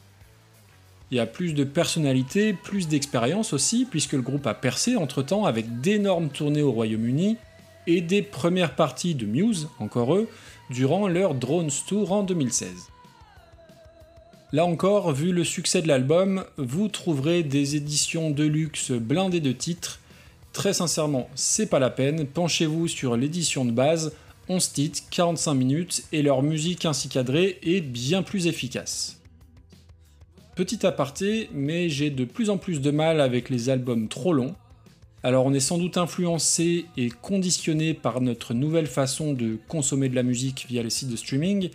Il 1.11 1.19
y 1.19 1.21
a 1.21 1.27
plus 1.27 1.53
de 1.53 1.65
personnalité, 1.65 2.55
plus 2.55 2.89
d'expérience 2.89 3.53
aussi, 3.53 3.87
puisque 3.89 4.15
le 4.15 4.23
groupe 4.23 4.47
a 4.47 4.55
percé 4.55 4.97
entre-temps 4.97 5.45
avec 5.45 5.81
d'énormes 5.81 6.31
tournées 6.31 6.63
au 6.63 6.73
Royaume-Uni 6.73 7.37
et 7.87 8.01
des 8.01 8.23
premières 8.23 8.75
parties 8.75 9.15
de 9.15 9.27
Muse, 9.27 9.69
encore 9.79 10.15
eux, 10.15 10.29
durant 10.71 11.09
leur 11.09 11.35
Drones 11.35 11.71
Tour 11.87 12.13
en 12.13 12.23
2016. 12.23 12.69
Là 14.53 14.65
encore, 14.65 15.13
vu 15.13 15.33
le 15.33 15.45
succès 15.45 15.83
de 15.83 15.89
l'album, 15.89 16.45
vous 16.57 16.89
trouverez 16.89 17.43
des 17.43 17.77
éditions 17.77 18.31
de 18.31 18.45
luxe 18.45 18.93
blindées 18.93 19.41
de 19.41 19.53
titres. 19.53 20.01
Très 20.53 20.73
sincèrement, 20.73 21.29
c'est 21.35 21.67
pas 21.67 21.79
la 21.79 21.91
peine, 21.91 22.27
penchez-vous 22.27 22.89
sur 22.89 23.17
l'édition 23.17 23.65
de 23.65 23.73
base, 23.73 24.13
11 24.49 24.73
titres, 24.73 25.03
45 25.11 25.55
minutes, 25.55 26.05
et 26.13 26.23
leur 26.23 26.43
musique 26.43 26.85
ainsi 26.85 27.09
cadrée 27.09 27.59
est 27.63 27.81
bien 27.81 28.23
plus 28.23 28.47
efficace. 28.47 29.21
Petit 30.55 30.87
aparté, 30.87 31.51
mais 31.53 31.91
j'ai 31.91 32.11
de 32.11 32.25
plus 32.25 32.49
en 32.49 32.57
plus 32.57 32.81
de 32.81 32.91
mal 32.91 33.21
avec 33.21 33.51
les 33.51 33.69
albums 33.69 34.09
trop 34.09 34.33
longs. 34.33 34.55
Alors 35.23 35.47
on 35.47 35.55
est 35.55 35.61
sans 35.61 35.79
doute 35.79 35.97
influencé 35.97 36.87
et 36.97 37.09
conditionné 37.09 37.95
par 37.95 38.21
notre 38.21 38.55
nouvelle 38.55 38.87
façon 38.87 39.33
de 39.33 39.59
consommer 39.69 40.09
de 40.09 40.15
la 40.15 40.23
musique 40.23 40.67
via 40.69 40.83
les 40.83 40.91
sites 40.91 41.11
de 41.11 41.17
streaming, 41.17 41.71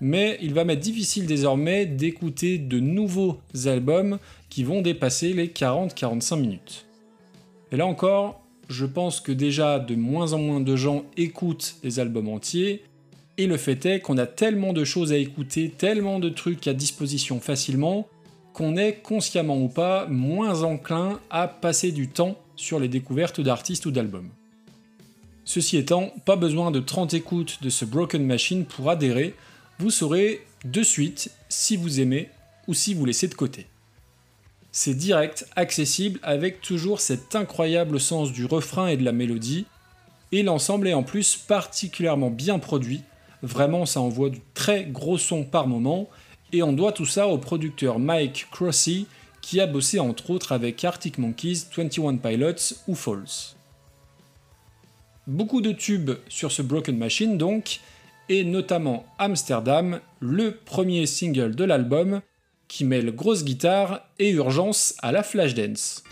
mais 0.00 0.38
il 0.42 0.54
va 0.54 0.64
m'être 0.64 0.80
difficile 0.80 1.26
désormais 1.26 1.86
d'écouter 1.86 2.58
de 2.58 2.80
nouveaux 2.80 3.38
albums 3.66 4.18
qui 4.48 4.64
vont 4.64 4.80
dépasser 4.80 5.32
les 5.32 5.48
40-45 5.48 6.40
minutes. 6.40 6.86
Et 7.72 7.76
là 7.76 7.86
encore, 7.86 8.42
je 8.68 8.86
pense 8.86 9.20
que 9.20 9.32
déjà 9.32 9.78
de 9.78 9.94
moins 9.94 10.32
en 10.32 10.38
moins 10.38 10.60
de 10.60 10.76
gens 10.76 11.04
écoutent 11.16 11.76
les 11.82 12.00
albums 12.00 12.28
entiers, 12.28 12.82
et 13.36 13.46
le 13.46 13.56
fait 13.56 13.86
est 13.86 14.00
qu'on 14.00 14.18
a 14.18 14.26
tellement 14.26 14.72
de 14.72 14.84
choses 14.84 15.12
à 15.12 15.16
écouter, 15.16 15.70
tellement 15.70 16.18
de 16.18 16.28
trucs 16.28 16.66
à 16.66 16.74
disposition 16.74 17.40
facilement, 17.40 18.08
qu'on 18.52 18.76
est 18.76 18.94
consciemment 19.02 19.62
ou 19.62 19.68
pas 19.68 20.06
moins 20.08 20.64
enclin 20.64 21.20
à 21.30 21.46
passer 21.46 21.92
du 21.92 22.08
temps 22.08 22.36
sur 22.58 22.78
les 22.78 22.88
découvertes 22.88 23.40
d'artistes 23.40 23.86
ou 23.86 23.90
d'albums. 23.90 24.30
Ceci 25.44 25.78
étant, 25.78 26.12
pas 26.26 26.36
besoin 26.36 26.70
de 26.70 26.80
30 26.80 27.14
écoutes 27.14 27.62
de 27.62 27.70
ce 27.70 27.86
Broken 27.86 28.24
Machine 28.24 28.66
pour 28.66 28.90
adhérer, 28.90 29.34
vous 29.78 29.90
saurez 29.90 30.44
de 30.64 30.82
suite 30.82 31.30
si 31.48 31.76
vous 31.76 32.00
aimez 32.00 32.28
ou 32.66 32.74
si 32.74 32.92
vous 32.92 33.06
laissez 33.06 33.28
de 33.28 33.34
côté. 33.34 33.66
C'est 34.72 34.94
direct, 34.94 35.46
accessible, 35.56 36.20
avec 36.22 36.60
toujours 36.60 37.00
cet 37.00 37.34
incroyable 37.34 37.98
sens 37.98 38.32
du 38.32 38.44
refrain 38.44 38.88
et 38.88 38.98
de 38.98 39.04
la 39.04 39.12
mélodie, 39.12 39.64
et 40.32 40.42
l'ensemble 40.42 40.88
est 40.88 40.94
en 40.94 41.02
plus 41.02 41.36
particulièrement 41.36 42.30
bien 42.30 42.58
produit, 42.58 43.00
vraiment 43.42 43.86
ça 43.86 44.00
envoie 44.00 44.28
du 44.28 44.40
très 44.52 44.84
gros 44.84 45.16
son 45.16 45.44
par 45.44 45.66
moment, 45.66 46.08
et 46.52 46.62
on 46.62 46.72
doit 46.72 46.92
tout 46.92 47.06
ça 47.06 47.28
au 47.28 47.38
producteur 47.38 47.98
Mike 47.98 48.48
Crossy, 48.50 49.06
qui 49.48 49.62
a 49.62 49.66
bossé 49.66 49.98
entre 49.98 50.28
autres 50.28 50.52
avec 50.52 50.84
Arctic 50.84 51.16
Monkeys, 51.16 51.62
21 51.74 52.18
Pilots 52.18 52.74
ou 52.86 52.94
Falls. 52.94 53.54
Beaucoup 55.26 55.62
de 55.62 55.72
tubes 55.72 56.10
sur 56.28 56.52
ce 56.52 56.60
Broken 56.60 56.98
Machine 56.98 57.38
donc, 57.38 57.80
et 58.28 58.44
notamment 58.44 59.06
Amsterdam, 59.18 60.00
le 60.20 60.54
premier 60.54 61.06
single 61.06 61.54
de 61.54 61.64
l'album, 61.64 62.20
qui 62.68 62.84
mêle 62.84 63.10
grosse 63.10 63.42
guitare 63.42 64.02
et 64.18 64.32
urgence 64.32 64.94
à 65.00 65.12
la 65.12 65.22
Flashdance. 65.22 66.04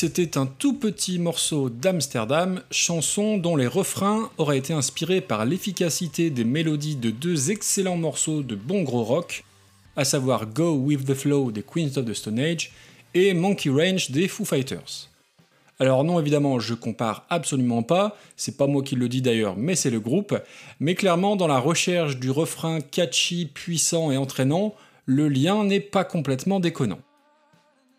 C'était 0.00 0.38
un 0.38 0.46
tout 0.46 0.74
petit 0.74 1.18
morceau 1.18 1.70
d'Amsterdam, 1.70 2.62
chanson 2.70 3.36
dont 3.36 3.56
les 3.56 3.66
refrains 3.66 4.30
auraient 4.38 4.58
été 4.58 4.72
inspirés 4.72 5.20
par 5.20 5.44
l'efficacité 5.44 6.30
des 6.30 6.44
mélodies 6.44 6.94
de 6.94 7.10
deux 7.10 7.50
excellents 7.50 7.96
morceaux 7.96 8.44
de 8.44 8.54
bon 8.54 8.84
gros 8.84 9.02
rock, 9.02 9.42
à 9.96 10.04
savoir 10.04 10.46
Go 10.46 10.74
With 10.74 11.04
The 11.04 11.14
Flow 11.14 11.50
des 11.50 11.64
Queens 11.64 11.96
of 11.96 12.04
the 12.04 12.14
Stone 12.14 12.38
Age 12.38 12.70
et 13.12 13.34
Monkey 13.34 13.70
Range 13.70 14.12
des 14.12 14.28
Foo 14.28 14.44
Fighters. 14.44 15.08
Alors 15.80 16.04
non 16.04 16.20
évidemment 16.20 16.60
je 16.60 16.74
compare 16.74 17.26
absolument 17.28 17.82
pas, 17.82 18.16
c'est 18.36 18.56
pas 18.56 18.68
moi 18.68 18.84
qui 18.84 18.94
le 18.94 19.08
dis 19.08 19.20
d'ailleurs 19.20 19.56
mais 19.56 19.74
c'est 19.74 19.90
le 19.90 19.98
groupe, 19.98 20.40
mais 20.78 20.94
clairement 20.94 21.34
dans 21.34 21.48
la 21.48 21.58
recherche 21.58 22.18
du 22.18 22.30
refrain 22.30 22.80
catchy, 22.80 23.46
puissant 23.46 24.12
et 24.12 24.16
entraînant, 24.16 24.76
le 25.06 25.28
lien 25.28 25.64
n'est 25.64 25.80
pas 25.80 26.04
complètement 26.04 26.60
déconnant. 26.60 27.00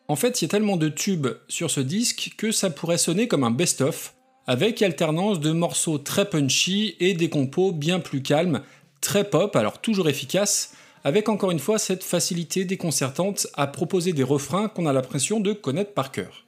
En 0.09 0.15
fait, 0.15 0.41
il 0.41 0.45
y 0.45 0.47
a 0.47 0.49
tellement 0.49 0.75
de 0.75 0.89
tubes 0.89 1.27
sur 1.47 1.69
ce 1.69 1.81
disque 1.81 2.33
que 2.35 2.51
ça 2.51 2.71
pourrait 2.71 2.97
sonner 2.97 3.27
comme 3.27 3.43
un 3.43 3.51
best-of, 3.51 4.15
avec 4.47 4.81
alternance 4.81 5.39
de 5.39 5.51
morceaux 5.51 5.99
très 5.99 6.27
punchy 6.27 6.95
et 6.99 7.13
des 7.13 7.29
compos 7.29 7.71
bien 7.71 7.99
plus 7.99 8.23
calmes, 8.23 8.63
très 9.01 9.23
pop, 9.23 9.55
alors 9.55 9.79
toujours 9.79 10.09
efficaces, 10.09 10.73
avec 11.03 11.29
encore 11.29 11.51
une 11.51 11.59
fois 11.59 11.77
cette 11.77 12.03
facilité 12.03 12.65
déconcertante 12.65 13.45
à 13.53 13.67
proposer 13.67 14.11
des 14.11 14.23
refrains 14.23 14.67
qu'on 14.67 14.87
a 14.87 14.93
l'impression 14.93 15.39
de 15.39 15.53
connaître 15.53 15.93
par 15.93 16.11
cœur. 16.11 16.47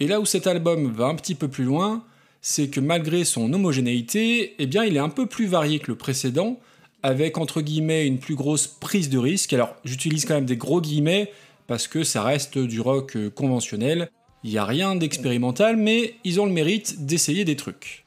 Et 0.00 0.08
là 0.08 0.18
où 0.18 0.26
cet 0.26 0.48
album 0.48 0.92
va 0.92 1.04
un 1.04 1.14
petit 1.14 1.36
peu 1.36 1.46
plus 1.46 1.64
loin, 1.64 2.04
c'est 2.40 2.70
que 2.70 2.80
malgré 2.80 3.24
son 3.24 3.52
homogénéité, 3.52 4.56
eh 4.58 4.66
bien 4.66 4.84
il 4.84 4.96
est 4.96 5.00
un 5.00 5.08
peu 5.08 5.26
plus 5.26 5.46
varié 5.46 5.78
que 5.78 5.92
le 5.92 5.96
précédent, 5.96 6.58
avec 7.04 7.38
entre 7.38 7.60
guillemets 7.60 8.04
une 8.04 8.18
plus 8.18 8.34
grosse 8.34 8.66
prise 8.66 9.10
de 9.10 9.18
risque. 9.18 9.52
Alors 9.52 9.76
j'utilise 9.84 10.24
quand 10.24 10.34
même 10.34 10.44
des 10.44 10.56
gros 10.56 10.80
guillemets, 10.80 11.30
parce 11.72 11.88
que 11.88 12.04
ça 12.04 12.22
reste 12.22 12.58
du 12.58 12.82
rock 12.82 13.16
euh, 13.16 13.30
conventionnel, 13.30 14.10
il 14.44 14.50
n'y 14.50 14.58
a 14.58 14.66
rien 14.66 14.94
d'expérimental, 14.94 15.78
mais 15.78 16.16
ils 16.22 16.38
ont 16.38 16.44
le 16.44 16.52
mérite 16.52 17.06
d'essayer 17.06 17.46
des 17.46 17.56
trucs. 17.56 18.04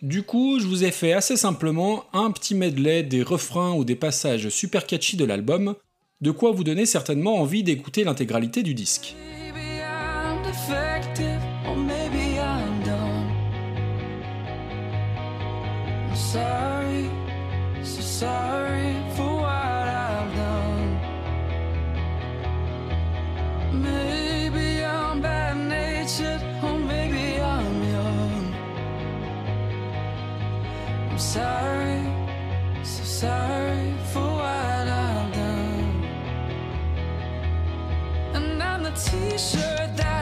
Du 0.00 0.22
coup, 0.22 0.58
je 0.58 0.66
vous 0.66 0.82
ai 0.82 0.90
fait 0.90 1.12
assez 1.12 1.36
simplement 1.36 2.04
un 2.14 2.30
petit 2.30 2.54
medley 2.54 3.02
des 3.02 3.22
refrains 3.22 3.74
ou 3.74 3.84
des 3.84 3.94
passages 3.94 4.48
super 4.48 4.86
catchy 4.86 5.18
de 5.18 5.26
l'album, 5.26 5.74
de 6.22 6.30
quoi 6.30 6.50
vous 6.50 6.64
donner 6.64 6.86
certainement 6.86 7.42
envie 7.42 7.62
d'écouter 7.62 8.04
l'intégralité 8.04 8.62
du 8.62 8.72
disque. 8.72 9.14
Natured, 26.06 26.42
or 26.62 26.78
maybe 26.78 27.40
I'm 27.40 27.82
young. 27.82 28.54
I'm 31.10 31.18
sorry, 31.18 32.02
so 32.84 33.02
sorry 33.02 33.94
for 34.12 34.20
what 34.20 34.86
I've 35.04 35.32
done. 35.32 36.04
And 38.34 38.62
I'm 38.62 38.82
the 38.84 38.92
t-shirt 38.92 39.96
that 39.96 40.15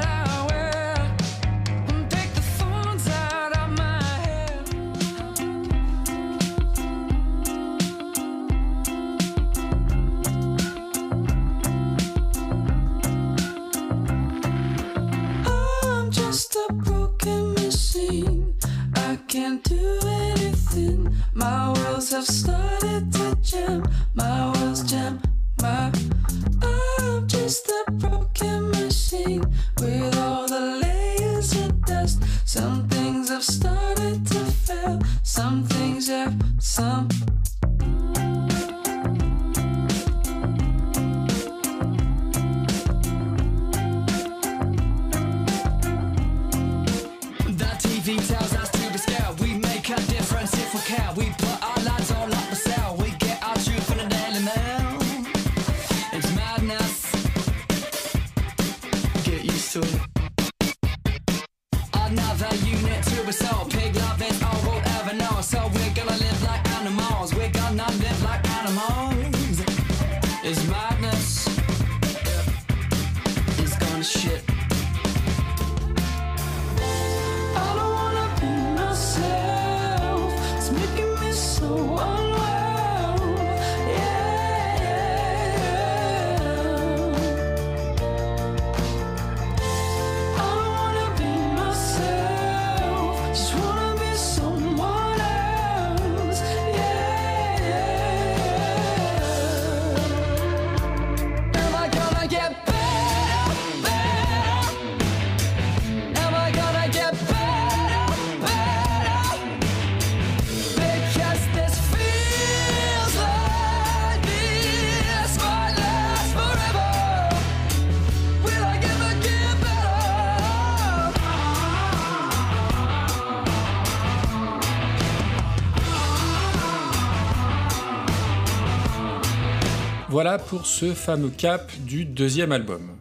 Pour 130.38 130.66
ce 130.66 130.94
fameux 130.94 131.30
cap 131.30 131.70
du 131.86 132.04
deuxième 132.04 132.50
album. 132.50 132.96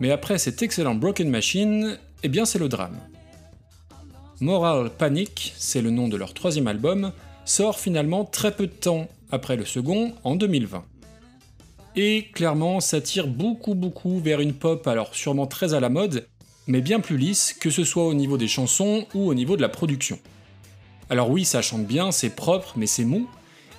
Mais 0.00 0.10
après 0.10 0.38
cet 0.38 0.60
excellent 0.60 0.94
Broken 0.94 1.30
Machine, 1.30 1.98
eh 2.22 2.28
bien 2.28 2.44
c'est 2.44 2.58
le 2.58 2.68
drame. 2.68 2.98
Moral 4.40 4.90
Panic, 4.90 5.54
c'est 5.56 5.80
le 5.80 5.90
nom 5.90 6.08
de 6.08 6.16
leur 6.16 6.34
troisième 6.34 6.66
album, 6.66 7.12
sort 7.46 7.78
finalement 7.78 8.24
très 8.24 8.50
peu 8.54 8.66
de 8.66 8.72
temps 8.72 9.08
après 9.30 9.56
le 9.56 9.64
second, 9.64 10.12
en 10.24 10.36
2020. 10.36 10.84
Et 11.96 12.26
clairement, 12.34 12.80
ça 12.80 13.00
tire 13.00 13.28
beaucoup 13.28 13.74
beaucoup 13.74 14.18
vers 14.18 14.40
une 14.40 14.52
pop 14.52 14.86
alors 14.86 15.14
sûrement 15.14 15.46
très 15.46 15.72
à 15.72 15.80
la 15.80 15.88
mode, 15.88 16.26
mais 16.66 16.82
bien 16.82 17.00
plus 17.00 17.16
lisse, 17.16 17.54
que 17.54 17.70
ce 17.70 17.84
soit 17.84 18.06
au 18.06 18.14
niveau 18.14 18.36
des 18.36 18.48
chansons 18.48 19.06
ou 19.14 19.28
au 19.28 19.34
niveau 19.34 19.56
de 19.56 19.62
la 19.62 19.70
production. 19.70 20.18
Alors 21.08 21.30
oui, 21.30 21.46
ça 21.46 21.62
chante 21.62 21.86
bien, 21.86 22.12
c'est 22.12 22.36
propre, 22.36 22.74
mais 22.76 22.86
c'est 22.86 23.04
mou, 23.04 23.26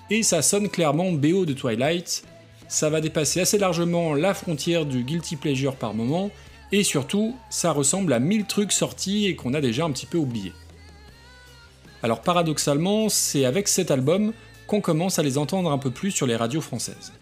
et 0.10 0.24
ça 0.24 0.41
sonne 0.41 0.70
clairement 0.70 1.12
BO 1.12 1.45
de 1.45 1.53
Twilight, 1.53 2.24
ça 2.68 2.89
va 2.89 3.01
dépasser 3.01 3.41
assez 3.41 3.57
largement 3.57 4.13
la 4.13 4.34
frontière 4.34 4.86
du 4.86 5.03
guilty 5.03 5.36
pleasure 5.36 5.76
par 5.76 5.93
moment, 5.93 6.32
et 6.72 6.84
surtout, 6.84 7.36
ça 7.49 7.72
ressemble 7.72 8.13
à 8.13 8.20
mille 8.20 8.45
trucs 8.45 8.72
sortis 8.72 9.26
et 9.26 9.36
qu'on 9.36 9.53
a 9.53 9.61
déjà 9.61 9.86
un 9.86 9.91
petit 9.91 10.05
peu 10.05 10.18
oubliés. 10.18 10.53
Alors 12.03 12.22
paradoxalement, 12.22 13.09
c'est 13.09 13.45
avec 13.45 13.68
cet 13.68 13.89
album 13.89 14.34
qu'on 14.68 14.82
commence 14.82 15.18
à 15.18 15.24
les 15.24 15.38
entendre 15.38 15.72
un 15.72 15.78
peu 15.78 15.91
plus 15.91 16.11
sur 16.11 16.28
les 16.28 16.36
radios 16.36 16.61
françaises. 16.61 17.13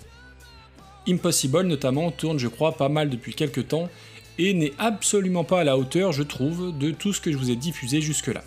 Impossible 1.07 1.63
notamment 1.63 2.09
tourne 2.09 2.39
je 2.39 2.47
crois 2.47 2.75
pas 2.75 2.89
mal 2.89 3.09
depuis 3.09 3.35
quelques 3.35 3.67
temps, 3.67 3.89
et 4.37 4.53
n'est 4.53 4.73
absolument 4.79 5.43
pas 5.43 5.61
à 5.61 5.63
la 5.63 5.77
hauteur 5.77 6.11
je 6.11 6.23
trouve 6.23 6.77
de 6.77 6.91
tout 6.91 7.13
ce 7.13 7.21
que 7.21 7.31
je 7.31 7.37
vous 7.37 7.51
ai 7.51 7.55
diffusé 7.55 8.01
jusque-là. 8.01 8.43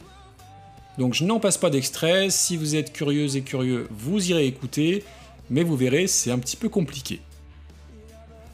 Donc 0.99 1.14
je 1.14 1.24
n'en 1.24 1.38
passe 1.38 1.59
pas 1.59 1.70
d'extrait, 1.70 2.28
si 2.28 2.57
vous 2.57 2.74
êtes 2.74 2.92
curieuse 2.92 3.36
et 3.36 3.42
curieux, 3.42 3.86
vous 3.90 4.30
irez 4.30 4.46
écouter, 4.46 5.05
mais 5.51 5.62
vous 5.62 5.76
verrez, 5.76 6.07
c'est 6.07 6.30
un 6.30 6.38
petit 6.38 6.57
peu 6.57 6.68
compliqué. 6.68 7.20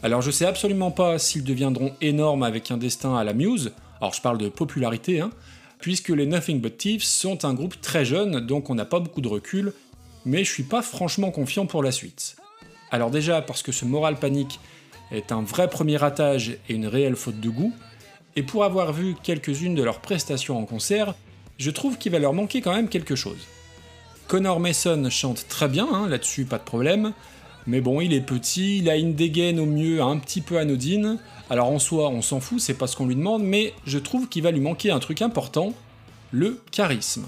Alors 0.02 0.20
je 0.20 0.30
sais 0.30 0.44
absolument 0.44 0.90
pas 0.90 1.18
s'ils 1.18 1.44
deviendront 1.44 1.94
énormes 2.00 2.42
avec 2.42 2.70
un 2.70 2.76
destin 2.76 3.16
à 3.16 3.24
la 3.24 3.32
Muse, 3.32 3.72
alors 4.00 4.12
je 4.12 4.20
parle 4.20 4.38
de 4.38 4.48
popularité, 4.48 5.20
hein, 5.20 5.30
puisque 5.78 6.10
les 6.10 6.26
Nothing 6.26 6.60
But 6.60 6.76
Thieves 6.76 7.02
sont 7.02 7.44
un 7.44 7.54
groupe 7.54 7.80
très 7.80 8.04
jeune, 8.04 8.40
donc 8.40 8.68
on 8.70 8.74
n'a 8.74 8.84
pas 8.84 9.00
beaucoup 9.00 9.20
de 9.20 9.28
recul, 9.28 9.72
mais 10.24 10.44
je 10.44 10.50
suis 10.52 10.62
pas 10.62 10.82
franchement 10.82 11.30
confiant 11.30 11.66
pour 11.66 11.82
la 11.82 11.90
suite. 11.90 12.36
Alors 12.90 13.10
déjà 13.10 13.40
parce 13.42 13.62
que 13.62 13.72
ce 13.72 13.84
Moral 13.84 14.16
Panic 14.16 14.60
est 15.10 15.32
un 15.32 15.42
vrai 15.42 15.68
premier 15.68 15.96
ratage 15.96 16.58
et 16.68 16.74
une 16.74 16.86
réelle 16.86 17.16
faute 17.16 17.40
de 17.40 17.48
goût, 17.48 17.72
et 18.36 18.42
pour 18.42 18.64
avoir 18.64 18.92
vu 18.92 19.14
quelques-unes 19.22 19.74
de 19.74 19.82
leurs 19.82 20.00
prestations 20.00 20.58
en 20.58 20.64
concert, 20.64 21.14
je 21.58 21.70
trouve 21.70 21.98
qu'il 21.98 22.12
va 22.12 22.18
leur 22.18 22.32
manquer 22.32 22.60
quand 22.60 22.74
même 22.74 22.88
quelque 22.88 23.14
chose. 23.14 23.46
Connor 24.26 24.58
Mason 24.58 25.08
chante 25.10 25.46
très 25.48 25.68
bien, 25.68 25.86
hein, 25.92 26.08
là-dessus 26.08 26.44
pas 26.44 26.58
de 26.58 26.64
problème, 26.64 27.12
mais 27.66 27.80
bon, 27.80 28.00
il 28.00 28.12
est 28.12 28.20
petit, 28.20 28.78
il 28.78 28.88
a 28.88 28.96
une 28.96 29.14
dégaine 29.14 29.60
au 29.60 29.66
mieux 29.66 30.02
un 30.02 30.16
petit 30.18 30.40
peu 30.40 30.58
anodine, 30.58 31.18
alors 31.50 31.70
en 31.70 31.78
soi 31.78 32.08
on 32.08 32.22
s'en 32.22 32.40
fout, 32.40 32.60
c'est 32.60 32.74
pas 32.74 32.86
ce 32.86 32.96
qu'on 32.96 33.06
lui 33.06 33.16
demande, 33.16 33.42
mais 33.42 33.74
je 33.86 33.98
trouve 33.98 34.28
qu'il 34.28 34.42
va 34.42 34.50
lui 34.50 34.60
manquer 34.60 34.90
un 34.90 34.98
truc 34.98 35.22
important, 35.22 35.72
le 36.30 36.60
charisme. 36.70 37.26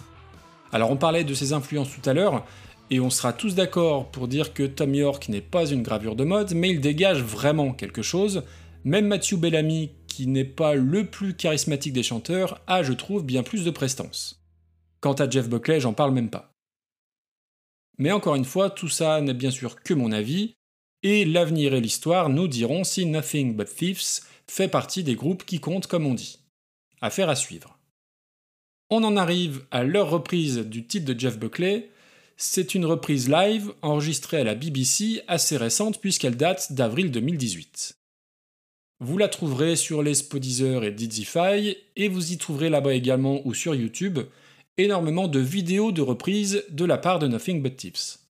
Alors 0.72 0.90
on 0.90 0.96
parlait 0.96 1.24
de 1.24 1.34
ses 1.34 1.52
influences 1.52 1.90
tout 1.90 2.08
à 2.08 2.14
l'heure, 2.14 2.44
et 2.90 2.98
on 2.98 3.10
sera 3.10 3.32
tous 3.32 3.54
d'accord 3.54 4.10
pour 4.10 4.26
dire 4.26 4.54
que 4.54 4.62
Tom 4.62 4.94
York 4.94 5.28
n'est 5.28 5.40
pas 5.40 5.66
une 5.66 5.82
gravure 5.82 6.16
de 6.16 6.24
mode, 6.24 6.54
mais 6.54 6.70
il 6.70 6.80
dégage 6.80 7.22
vraiment 7.22 7.72
quelque 7.72 8.02
chose, 8.02 8.42
même 8.84 9.06
Matthew 9.06 9.34
Bellamy, 9.34 9.90
qui 10.06 10.26
n'est 10.26 10.44
pas 10.44 10.74
le 10.74 11.04
plus 11.04 11.34
charismatique 11.34 11.92
des 11.92 12.02
chanteurs, 12.02 12.60
a, 12.66 12.82
je 12.82 12.94
trouve, 12.94 13.24
bien 13.24 13.42
plus 13.42 13.64
de 13.64 13.70
prestance. 13.70 14.40
Quant 15.00 15.14
à 15.14 15.28
Jeff 15.28 15.48
Buckley, 15.48 15.80
j'en 15.80 15.92
parle 15.92 16.12
même 16.12 16.30
pas. 16.30 16.55
Mais 17.98 18.12
encore 18.12 18.34
une 18.34 18.44
fois, 18.44 18.70
tout 18.70 18.88
ça 18.88 19.20
n'est 19.20 19.34
bien 19.34 19.50
sûr 19.50 19.82
que 19.82 19.94
mon 19.94 20.12
avis, 20.12 20.54
Et 21.02 21.24
l'avenir 21.24 21.74
et 21.74 21.80
l'histoire 21.80 22.30
nous 22.30 22.48
diront 22.48 22.82
si 22.82 23.06
Nothing 23.06 23.54
But 23.54 23.68
Thieves 23.68 24.22
fait 24.48 24.68
partie 24.68 25.04
des 25.04 25.14
groupes 25.14 25.44
qui 25.44 25.60
comptent 25.60 25.86
comme 25.86 26.06
on 26.06 26.14
dit. 26.14 26.38
Affaire 27.00 27.28
à 27.28 27.36
suivre. 27.36 27.78
On 28.90 29.04
en 29.04 29.16
arrive 29.16 29.64
à 29.70 29.84
leur 29.84 30.10
reprise 30.10 30.58
du 30.58 30.86
titre 30.86 31.12
de 31.12 31.18
Jeff 31.18 31.38
Buckley. 31.38 31.90
C'est 32.36 32.74
une 32.74 32.86
reprise 32.86 33.28
live 33.28 33.72
enregistrée 33.82 34.38
à 34.38 34.44
la 34.44 34.54
BBC 34.54 35.22
assez 35.28 35.56
récente 35.56 36.00
puisqu'elle 36.00 36.36
date 36.36 36.72
d'avril 36.72 37.10
2018. 37.10 37.98
Vous 39.00 39.18
la 39.18 39.28
trouverez 39.28 39.76
sur 39.76 40.02
les 40.02 40.14
Spodeezer 40.14 40.84
et 40.84 40.92
Dizify 40.92 41.76
et 41.96 42.08
vous 42.08 42.32
y 42.32 42.38
trouverez 42.38 42.70
là-bas 42.70 42.94
également 42.94 43.46
ou 43.46 43.54
sur 43.54 43.74
YouTube 43.74 44.20
énormément 44.78 45.28
de 45.28 45.38
vidéos 45.38 45.92
de 45.92 46.02
reprises 46.02 46.64
de 46.70 46.84
la 46.84 46.98
part 46.98 47.18
de 47.18 47.28
Nothing 47.28 47.62
But 47.62 47.76
Tips. 47.76 48.26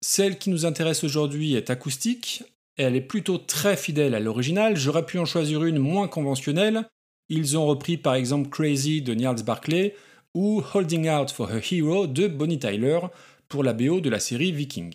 Celle 0.00 0.38
qui 0.38 0.50
nous 0.50 0.64
intéresse 0.64 1.04
aujourd'hui 1.04 1.54
est 1.54 1.70
acoustique, 1.70 2.42
elle 2.76 2.96
est 2.96 3.00
plutôt 3.00 3.38
très 3.38 3.76
fidèle 3.76 4.14
à 4.14 4.20
l'original, 4.20 4.76
j'aurais 4.76 5.04
pu 5.04 5.18
en 5.18 5.26
choisir 5.26 5.64
une 5.64 5.78
moins 5.78 6.08
conventionnelle, 6.08 6.88
ils 7.28 7.58
ont 7.58 7.66
repris 7.66 7.96
par 7.96 8.14
exemple 8.14 8.48
Crazy 8.48 9.02
de 9.02 9.14
Niels 9.14 9.44
Barclay 9.44 9.94
ou 10.34 10.62
Holding 10.74 11.08
Out 11.10 11.30
for 11.30 11.50
Her 11.50 11.62
Hero 11.70 12.06
de 12.06 12.28
Bonnie 12.28 12.58
Tyler 12.58 13.00
pour 13.48 13.64
la 13.64 13.72
BO 13.72 14.00
de 14.00 14.10
la 14.10 14.20
série 14.20 14.52
Viking. 14.52 14.94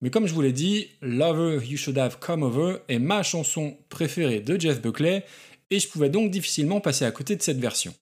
Mais 0.00 0.10
comme 0.10 0.26
je 0.26 0.34
vous 0.34 0.42
l'ai 0.42 0.52
dit, 0.52 0.88
Lover 1.00 1.64
You 1.64 1.76
Should 1.76 1.98
Have 1.98 2.18
Come 2.18 2.42
Over 2.42 2.78
est 2.88 2.98
ma 2.98 3.22
chanson 3.22 3.76
préférée 3.88 4.40
de 4.40 4.60
Jeff 4.60 4.82
Buckley 4.82 5.24
et 5.70 5.80
je 5.80 5.88
pouvais 5.88 6.10
donc 6.10 6.30
difficilement 6.30 6.80
passer 6.80 7.04
à 7.04 7.10
côté 7.10 7.36
de 7.36 7.42
cette 7.42 7.58
version. 7.58 7.94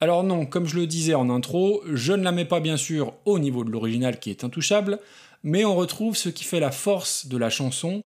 Alors 0.00 0.22
non, 0.22 0.46
comme 0.46 0.66
je 0.66 0.76
le 0.76 0.86
disais 0.86 1.14
en 1.14 1.28
intro, 1.28 1.82
je 1.92 2.12
ne 2.12 2.22
la 2.22 2.30
mets 2.30 2.44
pas 2.44 2.60
bien 2.60 2.76
sûr 2.76 3.14
au 3.24 3.38
niveau 3.38 3.64
de 3.64 3.70
l'original 3.70 4.20
qui 4.20 4.30
est 4.30 4.44
intouchable, 4.44 5.00
mais 5.42 5.64
on 5.64 5.74
retrouve 5.74 6.16
ce 6.16 6.28
qui 6.28 6.44
fait 6.44 6.60
la 6.60 6.70
force 6.70 7.26
de 7.26 7.36
la 7.36 7.50
chanson, 7.50 8.02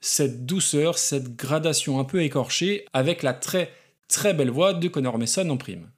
cette 0.00 0.44
douceur, 0.44 0.98
cette 0.98 1.36
gradation 1.36 2.00
un 2.00 2.04
peu 2.04 2.22
écorchée, 2.22 2.84
avec 2.92 3.22
la 3.22 3.32
très 3.32 3.70
très 4.08 4.34
belle 4.34 4.50
voix 4.50 4.74
de 4.74 4.88
Connor 4.88 5.18
Mason 5.18 5.48
en 5.48 5.56
prime. 5.56 5.88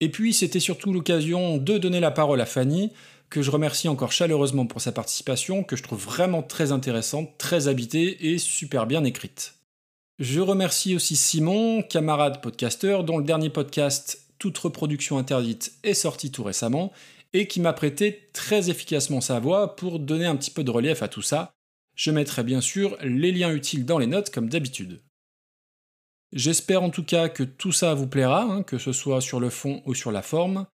Et 0.00 0.10
puis 0.10 0.34
c'était 0.34 0.60
surtout 0.60 0.92
l'occasion 0.92 1.56
de 1.56 1.78
donner 1.78 2.00
la 2.00 2.10
parole 2.10 2.40
à 2.40 2.46
Fanny, 2.46 2.92
que 3.30 3.42
je 3.42 3.50
remercie 3.50 3.88
encore 3.88 4.12
chaleureusement 4.12 4.66
pour 4.66 4.80
sa 4.82 4.92
participation, 4.92 5.62
que 5.62 5.76
je 5.76 5.82
trouve 5.82 6.02
vraiment 6.02 6.42
très 6.42 6.72
intéressante, 6.72 7.38
très 7.38 7.68
habitée 7.68 8.32
et 8.32 8.38
super 8.38 8.86
bien 8.86 9.04
écrite. 9.04 9.59
Je 10.20 10.40
remercie 10.40 10.94
aussi 10.94 11.16
Simon, 11.16 11.82
camarade 11.82 12.42
podcasteur, 12.42 13.04
dont 13.04 13.16
le 13.16 13.24
dernier 13.24 13.48
podcast 13.48 14.22
Toute 14.38 14.58
reproduction 14.58 15.16
interdite 15.16 15.72
est 15.82 15.94
sorti 15.94 16.30
tout 16.30 16.44
récemment, 16.44 16.92
et 17.32 17.48
qui 17.48 17.58
m'a 17.58 17.72
prêté 17.72 18.28
très 18.34 18.68
efficacement 18.68 19.22
sa 19.22 19.40
voix 19.40 19.76
pour 19.76 19.98
donner 19.98 20.26
un 20.26 20.36
petit 20.36 20.50
peu 20.50 20.62
de 20.62 20.70
relief 20.70 21.02
à 21.02 21.08
tout 21.08 21.22
ça. 21.22 21.54
Je 21.96 22.10
mettrai 22.10 22.44
bien 22.44 22.60
sûr 22.60 22.98
les 23.02 23.32
liens 23.32 23.50
utiles 23.50 23.86
dans 23.86 23.96
les 23.96 24.06
notes 24.06 24.28
comme 24.28 24.50
d'habitude. 24.50 25.00
J'espère 26.34 26.82
en 26.82 26.90
tout 26.90 27.04
cas 27.04 27.30
que 27.30 27.42
tout 27.42 27.72
ça 27.72 27.94
vous 27.94 28.06
plaira, 28.06 28.42
hein, 28.42 28.62
que 28.62 28.76
ce 28.76 28.92
soit 28.92 29.22
sur 29.22 29.40
le 29.40 29.48
fond 29.48 29.82
ou 29.86 29.94
sur 29.94 30.12
la 30.12 30.20
forme. 30.20 30.66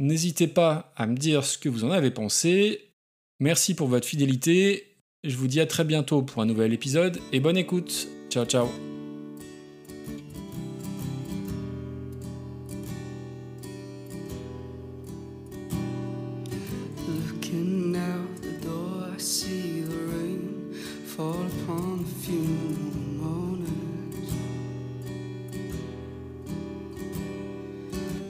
N'hésitez 0.00 0.48
pas 0.48 0.92
à 0.96 1.06
me 1.06 1.16
dire 1.16 1.44
ce 1.44 1.58
que 1.58 1.68
vous 1.68 1.84
en 1.84 1.92
avez 1.92 2.10
pensé. 2.10 2.90
Merci 3.38 3.74
pour 3.74 3.86
votre 3.86 4.08
fidélité. 4.08 4.96
Je 5.22 5.36
vous 5.36 5.46
dis 5.46 5.60
à 5.60 5.66
très 5.66 5.84
bientôt 5.84 6.22
pour 6.22 6.42
un 6.42 6.46
nouvel 6.46 6.72
épisode 6.72 7.20
et 7.32 7.38
bonne 7.38 7.56
écoute. 7.56 8.08
Ciao 8.30 8.44
ciao. 8.44 8.70
Looking 17.08 17.96
out 17.96 18.40
the 18.40 18.52
door, 18.64 19.10
I 19.12 19.18
see 19.18 19.80
the 19.80 19.96
rain 19.96 20.72
fall 21.06 21.44
upon 21.44 22.04
the 22.04 22.10
funeral 22.22 22.94
mourners. 23.18 24.32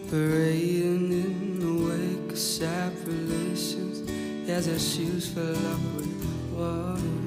Parading 0.09 1.13
in 1.13 1.61
the 1.61 1.73
wake 1.91 2.33
of 2.33 2.39
sad 2.39 2.97
relations 3.07 4.01
as 4.49 4.65
their 4.65 4.79
shoes 4.79 5.29
fill 5.29 5.67
up 5.69 5.81
with 5.95 6.09
water. 6.55 7.20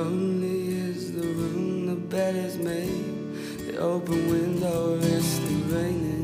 Lonely 0.04 0.68
is 0.89 1.14
the 1.14 1.22
room 1.22 1.86
the 1.86 1.95
bed 1.95 2.36
is 2.36 2.58
made, 2.58 3.68
the 3.68 3.78
open 3.78 4.28
window 4.30 4.95
is 4.95 5.24
still 5.24 5.78
raining. 5.78 6.22